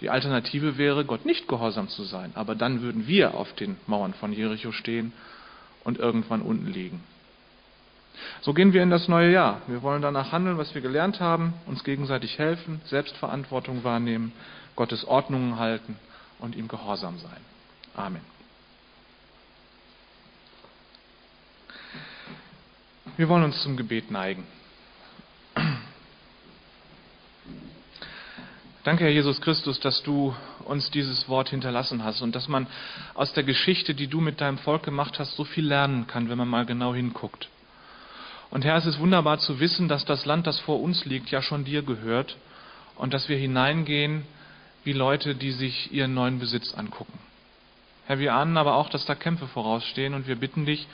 Die 0.00 0.10
Alternative 0.10 0.76
wäre, 0.76 1.04
Gott 1.04 1.24
nicht 1.24 1.48
gehorsam 1.48 1.88
zu 1.88 2.02
sein, 2.02 2.32
aber 2.34 2.54
dann 2.56 2.82
würden 2.82 3.06
wir 3.06 3.34
auf 3.34 3.52
den 3.54 3.76
Mauern 3.86 4.14
von 4.14 4.32
Jericho 4.32 4.72
stehen 4.72 5.12
und 5.84 5.98
irgendwann 5.98 6.42
unten 6.42 6.66
liegen. 6.66 7.02
So 8.40 8.52
gehen 8.52 8.72
wir 8.72 8.82
in 8.82 8.90
das 8.90 9.08
neue 9.08 9.30
Jahr. 9.30 9.62
Wir 9.68 9.82
wollen 9.82 10.02
danach 10.02 10.32
handeln, 10.32 10.58
was 10.58 10.74
wir 10.74 10.82
gelernt 10.82 11.20
haben, 11.20 11.54
uns 11.66 11.84
gegenseitig 11.84 12.38
helfen, 12.38 12.80
Selbstverantwortung 12.86 13.84
wahrnehmen, 13.84 14.32
Gottes 14.74 15.04
Ordnungen 15.06 15.58
halten 15.58 15.96
und 16.40 16.56
ihm 16.56 16.66
gehorsam 16.66 17.18
sein. 17.18 17.40
Amen. 17.94 18.22
Wir 23.16 23.28
wollen 23.28 23.44
uns 23.44 23.62
zum 23.62 23.76
Gebet 23.76 24.10
neigen. 24.10 24.44
Danke, 28.86 29.02
Herr 29.02 29.10
Jesus 29.10 29.40
Christus, 29.40 29.80
dass 29.80 30.00
du 30.04 30.32
uns 30.64 30.92
dieses 30.92 31.28
Wort 31.28 31.48
hinterlassen 31.48 32.04
hast 32.04 32.22
und 32.22 32.36
dass 32.36 32.46
man 32.46 32.68
aus 33.14 33.32
der 33.32 33.42
Geschichte, 33.42 33.96
die 33.96 34.06
du 34.06 34.20
mit 34.20 34.40
deinem 34.40 34.58
Volk 34.58 34.84
gemacht 34.84 35.18
hast, 35.18 35.34
so 35.34 35.42
viel 35.42 35.66
lernen 35.66 36.06
kann, 36.06 36.28
wenn 36.28 36.38
man 36.38 36.46
mal 36.46 36.64
genau 36.66 36.94
hinguckt. 36.94 37.48
Und 38.48 38.64
Herr, 38.64 38.76
es 38.76 38.86
ist 38.86 39.00
wunderbar 39.00 39.40
zu 39.40 39.58
wissen, 39.58 39.88
dass 39.88 40.04
das 40.04 40.24
Land, 40.24 40.46
das 40.46 40.60
vor 40.60 40.80
uns 40.80 41.04
liegt, 41.04 41.32
ja 41.32 41.42
schon 41.42 41.64
dir 41.64 41.82
gehört 41.82 42.36
und 42.94 43.12
dass 43.12 43.28
wir 43.28 43.36
hineingehen 43.36 44.22
wie 44.84 44.92
Leute, 44.92 45.34
die 45.34 45.50
sich 45.50 45.92
ihren 45.92 46.14
neuen 46.14 46.38
Besitz 46.38 46.72
angucken. 46.72 47.18
Herr, 48.06 48.20
wir 48.20 48.34
ahnen 48.34 48.56
aber 48.56 48.76
auch, 48.76 48.88
dass 48.88 49.04
da 49.04 49.16
Kämpfe 49.16 49.48
vorausstehen 49.48 50.14
und 50.14 50.28
wir 50.28 50.36
bitten 50.36 50.64
dich, 50.64 50.86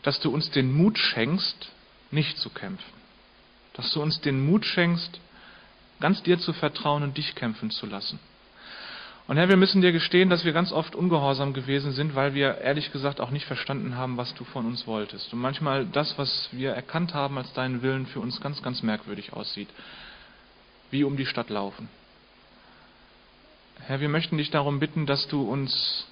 dass 0.00 0.18
du 0.20 0.30
uns 0.30 0.50
den 0.50 0.72
Mut 0.72 0.96
schenkst, 0.96 1.72
nicht 2.10 2.38
zu 2.38 2.48
kämpfen. 2.48 2.94
Dass 3.74 3.92
du 3.92 4.00
uns 4.00 4.18
den 4.22 4.46
Mut 4.46 4.64
schenkst, 4.64 5.20
ganz 6.00 6.22
dir 6.22 6.38
zu 6.38 6.52
vertrauen 6.52 7.02
und 7.02 7.16
dich 7.16 7.34
kämpfen 7.34 7.70
zu 7.70 7.86
lassen. 7.86 8.18
Und 9.28 9.36
Herr, 9.36 9.50
wir 9.50 9.58
müssen 9.58 9.82
dir 9.82 9.92
gestehen, 9.92 10.30
dass 10.30 10.46
wir 10.46 10.54
ganz 10.54 10.72
oft 10.72 10.96
ungehorsam 10.96 11.52
gewesen 11.52 11.92
sind, 11.92 12.14
weil 12.14 12.32
wir 12.32 12.58
ehrlich 12.62 12.92
gesagt 12.92 13.20
auch 13.20 13.30
nicht 13.30 13.44
verstanden 13.44 13.94
haben, 13.94 14.16
was 14.16 14.32
du 14.34 14.44
von 14.44 14.64
uns 14.64 14.86
wolltest. 14.86 15.34
Und 15.34 15.40
manchmal 15.40 15.84
das, 15.84 16.16
was 16.16 16.48
wir 16.50 16.72
erkannt 16.72 17.12
haben 17.12 17.36
als 17.36 17.52
deinen 17.52 17.82
Willen, 17.82 18.06
für 18.06 18.20
uns 18.20 18.40
ganz, 18.40 18.62
ganz 18.62 18.82
merkwürdig 18.82 19.34
aussieht. 19.34 19.68
Wie 20.90 21.04
um 21.04 21.18
die 21.18 21.26
Stadt 21.26 21.50
laufen. 21.50 21.90
Herr, 23.80 24.00
wir 24.00 24.08
möchten 24.08 24.38
dich 24.38 24.50
darum 24.50 24.80
bitten, 24.80 25.04
dass 25.04 25.28
du 25.28 25.42
uns 25.42 26.06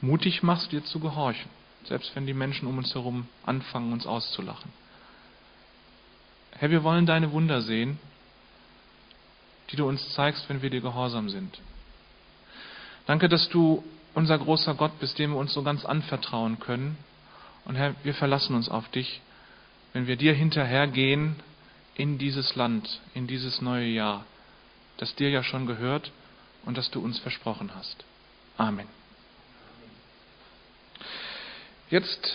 mutig 0.00 0.44
machst, 0.44 0.70
dir 0.70 0.84
zu 0.84 1.00
gehorchen. 1.00 1.50
Selbst 1.84 2.14
wenn 2.14 2.26
die 2.26 2.34
Menschen 2.34 2.68
um 2.68 2.78
uns 2.78 2.94
herum 2.94 3.26
anfangen, 3.44 3.92
uns 3.92 4.06
auszulachen. 4.06 4.72
Herr, 6.52 6.70
wir 6.70 6.84
wollen 6.84 7.04
deine 7.04 7.32
Wunder 7.32 7.62
sehen 7.62 7.98
die 9.70 9.76
du 9.76 9.86
uns 9.86 10.12
zeigst, 10.14 10.48
wenn 10.48 10.62
wir 10.62 10.70
dir 10.70 10.80
gehorsam 10.80 11.28
sind. 11.28 11.60
Danke, 13.06 13.28
dass 13.28 13.48
du 13.48 13.82
unser 14.14 14.38
großer 14.38 14.74
Gott 14.74 14.98
bist, 15.00 15.18
dem 15.18 15.32
wir 15.32 15.38
uns 15.38 15.52
so 15.52 15.62
ganz 15.62 15.84
anvertrauen 15.84 16.58
können. 16.58 16.96
Und 17.64 17.76
Herr, 17.76 17.94
wir 18.02 18.14
verlassen 18.14 18.54
uns 18.54 18.68
auf 18.68 18.88
dich, 18.90 19.20
wenn 19.92 20.06
wir 20.06 20.16
dir 20.16 20.34
hinterhergehen 20.34 21.36
in 21.94 22.18
dieses 22.18 22.54
Land, 22.54 23.00
in 23.14 23.26
dieses 23.26 23.60
neue 23.60 23.86
Jahr, 23.86 24.24
das 24.98 25.14
dir 25.14 25.30
ja 25.30 25.42
schon 25.42 25.66
gehört 25.66 26.12
und 26.64 26.76
das 26.76 26.90
du 26.90 27.00
uns 27.00 27.18
versprochen 27.18 27.70
hast. 27.74 28.04
Amen. 28.56 28.86
Jetzt 31.90 32.34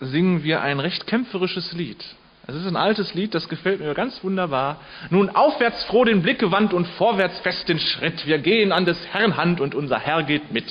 singen 0.00 0.42
wir 0.42 0.60
ein 0.60 0.80
recht 0.80 1.06
kämpferisches 1.06 1.72
Lied. 1.72 2.04
Es 2.46 2.54
ist 2.54 2.66
ein 2.66 2.76
altes 2.76 3.14
Lied, 3.14 3.34
das 3.34 3.48
gefällt 3.48 3.80
mir 3.80 3.94
ganz 3.94 4.22
wunderbar. 4.22 4.78
Nun 5.08 5.30
aufwärts 5.30 5.84
froh 5.84 6.04
den 6.04 6.20
Blick 6.22 6.38
gewandt 6.38 6.74
und 6.74 6.86
vorwärts 6.86 7.40
fest 7.40 7.68
den 7.68 7.78
Schritt. 7.78 8.26
Wir 8.26 8.38
gehen 8.38 8.70
an 8.70 8.84
des 8.84 8.98
Herrn 9.12 9.38
Hand 9.38 9.62
und 9.62 9.74
unser 9.74 9.98
Herr 9.98 10.22
geht 10.24 10.52
mit. 10.52 10.66